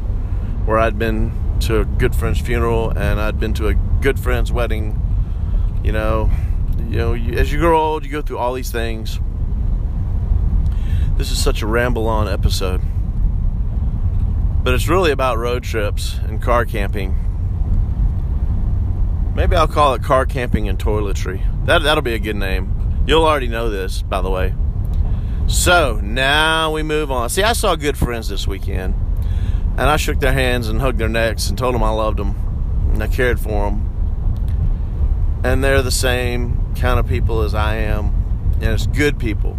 where 0.67 0.79
I'd 0.79 0.99
been 0.99 1.33
to 1.61 1.81
a 1.81 1.85
good 1.87 2.15
friend's 2.15 2.41
funeral 2.41 2.91
and 2.91 3.19
I'd 3.19 3.41
been 3.41 3.55
to 3.55 3.69
a 3.69 3.75
good 3.75 4.21
friend's 4.21 4.53
wedding. 4.53 5.01
You 5.83 5.93
know, 5.93 6.31
you 6.91 6.99
know, 6.99 7.15
you, 7.15 7.39
as 7.39 7.51
you 7.51 7.59
grow 7.59 7.81
old, 7.81 8.05
you 8.05 8.13
go 8.13 8.21
through 8.21 8.39
all 8.39 8.53
these 8.53 8.71
things. 8.71 9.19
This 11.17 11.31
is 11.31 11.43
such 11.43 11.63
a 11.63 11.67
ramble 11.67 12.07
on 12.07 12.29
episode. 12.29 12.83
But 14.63 14.75
it's 14.75 14.89
really 14.89 15.11
about 15.11 15.39
road 15.39 15.63
trips 15.63 16.19
and 16.25 16.41
car 16.41 16.65
camping. 16.65 17.17
Maybe 19.35 19.57
I'll 19.57 19.69
call 19.69 19.95
it 19.95 20.03
car 20.03 20.27
camping 20.27 20.69
and 20.69 20.79
toiletry. 20.79 21.43
That 21.67 21.83
that'll 21.83 22.03
be 22.03 22.15
a 22.15 22.19
good 22.19 22.37
name. 22.37 23.05
You'll 23.07 23.25
already 23.25 23.49
know 23.49 23.71
this, 23.71 24.03
by 24.03 24.21
the 24.21 24.31
way. 24.31 24.55
So 25.47 25.99
now 26.03 26.73
we 26.73 26.83
move 26.83 27.11
on. 27.11 27.31
See, 27.31 27.43
I 27.43 27.55
saw 27.55 27.75
good 27.75 27.97
friends 27.97 28.29
this 28.29 28.47
weekend, 28.47 28.95
and 29.79 29.83
I 29.83 29.97
shook 29.97 30.21
their 30.21 30.33
hands 30.33 30.69
and 30.69 30.81
hugged 30.81 30.99
their 30.99 31.09
necks 31.09 31.49
and 31.49 31.57
told 31.57 31.75
them 31.75 31.83
I 31.83 31.91
loved 31.91 32.19
them 32.19 32.37
and 32.93 33.03
I 33.03 33.09
cared 33.09 33.41
for 33.41 33.71
them. 33.71 35.41
And 35.43 35.65
they're 35.65 35.83
the 35.83 35.91
same 35.91 36.75
kind 36.75 37.01
of 37.01 37.07
people 37.07 37.43
as 37.43 37.55
I 37.55 37.77
am, 37.77 38.53
and 38.61 38.65
it's 38.65 38.87
good 38.87 39.19
people. 39.19 39.57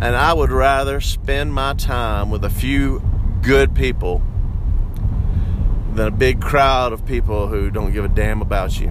And 0.00 0.14
I 0.14 0.32
would 0.32 0.52
rather 0.52 1.00
spend 1.00 1.52
my 1.52 1.74
time 1.74 2.30
with 2.30 2.44
a 2.44 2.50
few 2.50 3.02
good 3.44 3.74
people 3.74 4.22
than 5.92 6.08
a 6.08 6.10
big 6.10 6.40
crowd 6.40 6.92
of 6.92 7.04
people 7.04 7.48
who 7.48 7.70
don't 7.70 7.92
give 7.92 8.04
a 8.04 8.08
damn 8.08 8.40
about 8.40 8.80
you. 8.80 8.88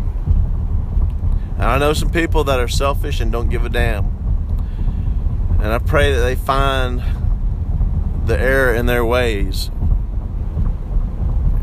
And 1.56 1.64
I 1.64 1.78
know 1.80 1.94
some 1.94 2.12
people 2.12 2.44
that 2.46 2.60
are 2.60 2.68
selfish 2.68 3.20
and 3.20 3.32
don't 3.32 3.50
give 3.50 3.66
a 3.66 3.70
damn. 3.70 4.06
And 5.60 5.68
I 5.68 5.80
pray 5.80 6.14
that 6.14 6.22
they 6.22 6.36
find 6.36 7.02
the 8.26 8.40
error 8.40 8.74
in 8.74 8.86
their 8.86 9.04
ways 9.04 9.72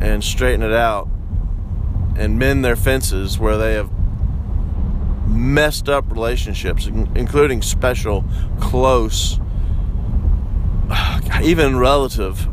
and 0.00 0.24
straighten 0.24 0.62
it 0.62 0.72
out 0.72 1.08
and 2.16 2.38
mend 2.38 2.64
their 2.64 2.76
fences 2.76 3.38
where 3.38 3.56
they 3.56 3.74
have 3.74 3.90
messed 5.28 5.88
up 5.88 6.10
relationships, 6.10 6.86
including 6.86 7.62
special, 7.62 8.24
close, 8.58 9.38
even 11.42 11.78
relative 11.78 12.48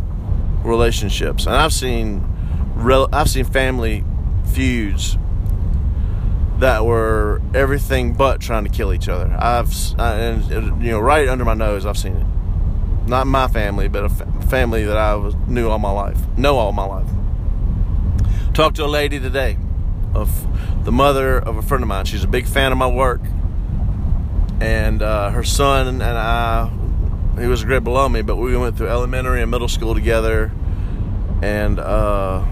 relationships. 0.67 1.45
And 1.45 1.55
I've 1.55 1.73
seen 1.73 2.23
I've 3.11 3.29
seen 3.29 3.45
family 3.45 4.03
feuds 4.53 5.17
that 6.59 6.85
were 6.85 7.41
everything 7.53 8.13
but 8.13 8.41
trying 8.41 8.63
to 8.63 8.69
kill 8.69 8.93
each 8.93 9.09
other. 9.09 9.35
I've 9.37 9.73
and 9.99 10.83
you 10.83 10.91
know 10.91 10.99
right 10.99 11.27
under 11.27 11.45
my 11.45 11.53
nose 11.53 11.85
I've 11.85 11.97
seen 11.97 12.15
it. 12.15 13.07
Not 13.07 13.25
my 13.25 13.47
family, 13.47 13.87
but 13.87 14.03
a 14.03 14.09
family 14.49 14.83
that 14.83 14.97
I 14.97 15.15
was, 15.15 15.33
knew 15.47 15.69
all 15.69 15.79
my 15.79 15.91
life, 15.91 16.19
know 16.37 16.57
all 16.57 16.73
my 16.73 16.83
life. 16.83 17.07
Talked 18.53 18.75
to 18.77 18.85
a 18.85 18.87
lady 18.87 19.19
today 19.19 19.57
of 20.13 20.29
the 20.83 20.91
mother 20.91 21.37
of 21.37 21.57
a 21.57 21.61
friend 21.61 21.83
of 21.83 21.87
mine. 21.87 22.05
She's 22.05 22.23
a 22.23 22.27
big 22.27 22.47
fan 22.47 22.71
of 22.71 22.77
my 22.77 22.87
work, 22.87 23.21
and 24.59 25.01
uh, 25.01 25.29
her 25.29 25.43
son 25.43 25.87
and 25.87 26.03
I. 26.03 26.69
He 27.39 27.45
was 27.45 27.61
a 27.61 27.65
grade 27.65 27.83
below 27.83 28.09
me, 28.09 28.23
but 28.23 28.37
we 28.37 28.57
went 28.57 28.77
through 28.77 28.87
elementary 28.87 29.41
and 29.41 29.51
middle 29.51 29.67
school 29.67 29.93
together, 29.93 30.51
and 31.43 31.79
uh, 31.79 32.43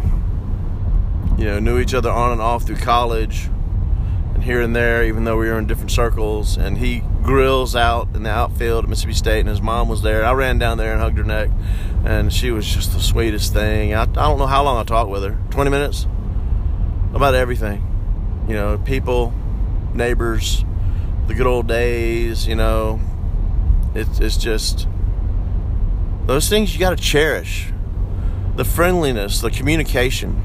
you 1.38 1.46
know 1.46 1.60
knew 1.60 1.80
each 1.80 1.96
other 1.96 2.12
on 2.12 2.34
and 2.34 2.42
off 2.42 2.64
through 2.64 2.78
college, 2.78 3.50
and 4.36 4.44
here 4.44 4.62
and 4.62 4.76
there, 4.76 5.04
even 5.04 5.24
though 5.24 5.38
we 5.38 5.48
were 5.48 5.58
in 5.58 5.66
different 5.66 5.92
circles. 5.92 6.56
And 6.56 6.78
he 6.78 7.02
grills 7.24 7.76
out 7.76 8.10
in 8.16 8.22
the 8.24 8.30
outfield 8.30 8.84
at 8.84 8.90
Mississippi 8.90 9.14
State, 9.14 9.40
and 9.40 9.50
his 9.50 9.62
mom 9.62 9.90
was 9.90 10.04
there. 10.04 10.24
I 10.24 10.34
ran 10.34 10.60
down 10.60 10.78
there 10.78 10.92
and 10.92 11.02
hugged 11.02 11.18
her 11.18 11.24
neck, 11.24 11.50
and 12.06 12.32
she 12.32 12.52
was 12.52 12.68
just 12.68 12.94
the 12.94 13.00
sweetest 13.00 13.54
thing. 13.54 13.96
I, 13.96 14.04
I 14.04 14.06
don't 14.06 14.38
know 14.38 14.46
how 14.46 14.64
long 14.64 14.78
I 14.78 14.84
talked 14.84 15.10
with 15.10 15.24
her. 15.24 15.36
Twenty 15.50 15.72
minutes 15.72 16.06
about 17.16 17.34
everything. 17.34 17.82
You 18.48 18.54
know, 18.54 18.78
people, 18.78 19.34
neighbors, 19.96 20.64
the 21.26 21.34
good 21.34 21.48
old 21.48 21.68
days, 21.68 22.46
you 22.46 22.54
know. 22.54 23.00
It's, 23.96 24.20
it's 24.20 24.38
just 24.38 24.88
those 26.26 26.50
things 26.50 26.74
you 26.74 26.80
got 26.80 26.98
to 26.98 27.02
cherish. 27.04 27.72
The 28.56 28.66
friendliness, 28.66 29.42
the 29.42 29.52
communication. 29.52 30.42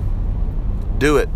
Do 0.99 1.17
it. 1.17 1.29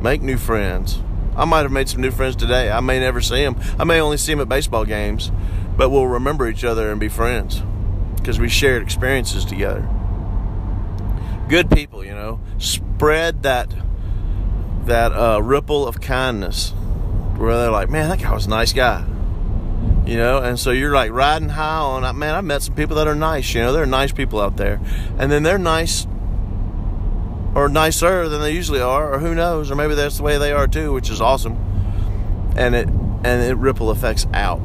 Make 0.00 0.22
new 0.22 0.36
friends. 0.36 1.00
I 1.36 1.44
might 1.44 1.62
have 1.62 1.72
made 1.72 1.88
some 1.88 2.00
new 2.00 2.10
friends 2.10 2.36
today. 2.36 2.70
I 2.70 2.80
may 2.80 3.00
never 3.00 3.20
see 3.20 3.42
them. 3.42 3.60
I 3.78 3.84
may 3.84 4.00
only 4.00 4.16
see 4.16 4.32
them 4.32 4.40
at 4.40 4.48
baseball 4.48 4.84
games, 4.84 5.32
but 5.76 5.90
we'll 5.90 6.06
remember 6.06 6.48
each 6.48 6.64
other 6.64 6.90
and 6.90 7.00
be 7.00 7.08
friends 7.08 7.62
because 8.16 8.38
we 8.38 8.48
shared 8.48 8.82
experiences 8.82 9.44
together. 9.44 9.88
Good 11.48 11.70
people, 11.70 12.04
you 12.04 12.12
know. 12.12 12.40
Spread 12.58 13.42
that 13.42 13.74
that 14.86 15.12
uh, 15.12 15.40
ripple 15.40 15.86
of 15.86 16.00
kindness 16.00 16.70
where 17.36 17.56
they're 17.56 17.70
like, 17.70 17.90
man, 17.90 18.10
that 18.10 18.20
guy 18.20 18.32
was 18.32 18.46
a 18.46 18.50
nice 18.50 18.72
guy. 18.72 19.04
You 20.06 20.16
know, 20.16 20.38
and 20.38 20.58
so 20.58 20.70
you're 20.70 20.94
like 20.94 21.12
riding 21.12 21.48
high 21.48 21.78
on, 21.78 22.18
man, 22.18 22.34
I've 22.34 22.44
met 22.44 22.62
some 22.62 22.74
people 22.74 22.96
that 22.96 23.08
are 23.08 23.14
nice, 23.14 23.54
you 23.54 23.62
know, 23.62 23.72
they're 23.72 23.86
nice 23.86 24.12
people 24.12 24.40
out 24.40 24.56
there. 24.56 24.80
And 25.18 25.32
then 25.32 25.42
they're 25.42 25.58
nice 25.58 26.06
or 27.54 27.68
nicer 27.68 28.28
than 28.28 28.42
they 28.42 28.50
usually 28.50 28.80
are, 28.80 29.14
or 29.14 29.18
who 29.18 29.34
knows, 29.34 29.70
or 29.70 29.76
maybe 29.76 29.94
that's 29.94 30.18
the 30.18 30.22
way 30.22 30.36
they 30.36 30.52
are 30.52 30.66
too, 30.66 30.92
which 30.92 31.08
is 31.08 31.20
awesome. 31.20 31.56
And 32.56 32.74
it 32.74 32.88
and 32.88 33.42
it 33.42 33.56
ripple 33.56 33.90
effects 33.90 34.26
out. 34.34 34.60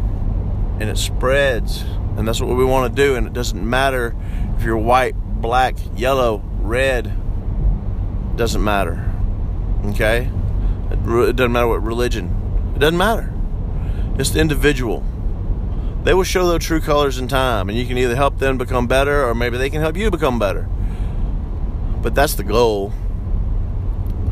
And 0.80 0.84
it 0.84 0.98
spreads. 0.98 1.82
And 2.18 2.28
that's 2.28 2.42
what 2.42 2.56
we 2.56 2.66
want 2.66 2.94
to 2.94 3.02
do. 3.02 3.16
And 3.16 3.26
it 3.26 3.34
doesn't 3.34 3.68
matter 3.68 4.16
if 4.58 4.64
you're 4.64 4.78
white, 4.78 5.14
black, 5.14 5.76
yellow, 5.96 6.44
red. 6.62 7.16
Doesn't 8.36 8.64
matter 8.64 9.10
Okay? 9.86 10.30
It 10.92 11.36
doesn't 11.36 11.52
matter 11.52 11.68
what 11.68 11.84
religion. 11.84 12.74
It 12.76 12.80
doesn't 12.80 12.98
matter. 12.98 13.34
It's 14.18 14.32
the 14.32 14.40
individual. 14.40 15.04
They 16.04 16.14
will 16.14 16.24
show 16.24 16.48
their 16.48 16.60
true 16.60 16.80
colors 16.80 17.18
in 17.18 17.28
time, 17.28 17.70
and 17.70 17.78
you 17.78 17.86
can 17.86 17.98
either 17.98 18.16
help 18.16 18.40
them 18.40 18.58
become 18.58 18.88
better 18.88 19.28
or 19.28 19.36
maybe 19.36 19.58
they 19.58 19.70
can 19.70 19.82
help 19.82 19.98
you 19.98 20.10
become 20.10 20.40
better. 20.40 20.68
But 22.02 22.16
that's 22.16 22.36
the 22.36 22.44
goal 22.44 22.94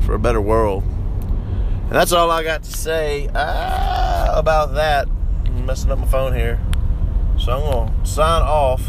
for 0.01 0.13
a 0.13 0.19
better 0.19 0.39
world. 0.39 0.83
And 0.83 1.91
that's 1.91 2.11
all 2.11 2.31
I 2.31 2.43
got 2.43 2.63
to 2.63 2.71
say 2.71 3.29
ah, 3.35 4.31
about 4.33 4.73
that. 4.75 5.07
I'm 5.45 5.65
messing 5.65 5.91
up 5.91 5.99
my 5.99 6.07
phone 6.07 6.33
here. 6.33 6.59
So 7.37 7.51
I'm 7.51 8.03
to 8.03 8.09
sign 8.09 8.41
off. 8.41 8.83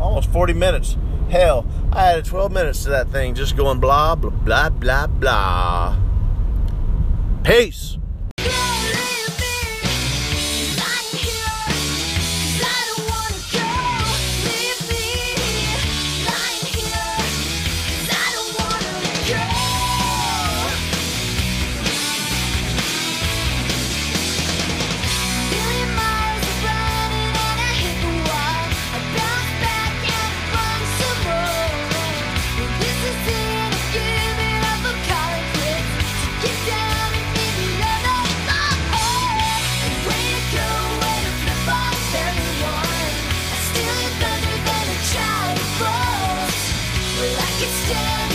Almost 0.00 0.30
40 0.30 0.52
minutes. 0.52 0.96
Hell, 1.30 1.66
I 1.92 2.12
added 2.12 2.24
12 2.24 2.52
minutes 2.52 2.84
to 2.84 2.90
that 2.90 3.08
thing 3.08 3.34
just 3.34 3.56
going 3.56 3.80
blah, 3.80 4.14
blah, 4.14 4.30
blah, 4.30 4.70
blah, 4.70 5.06
blah. 5.06 5.98
Peace. 7.42 7.98
Stand 47.88 48.27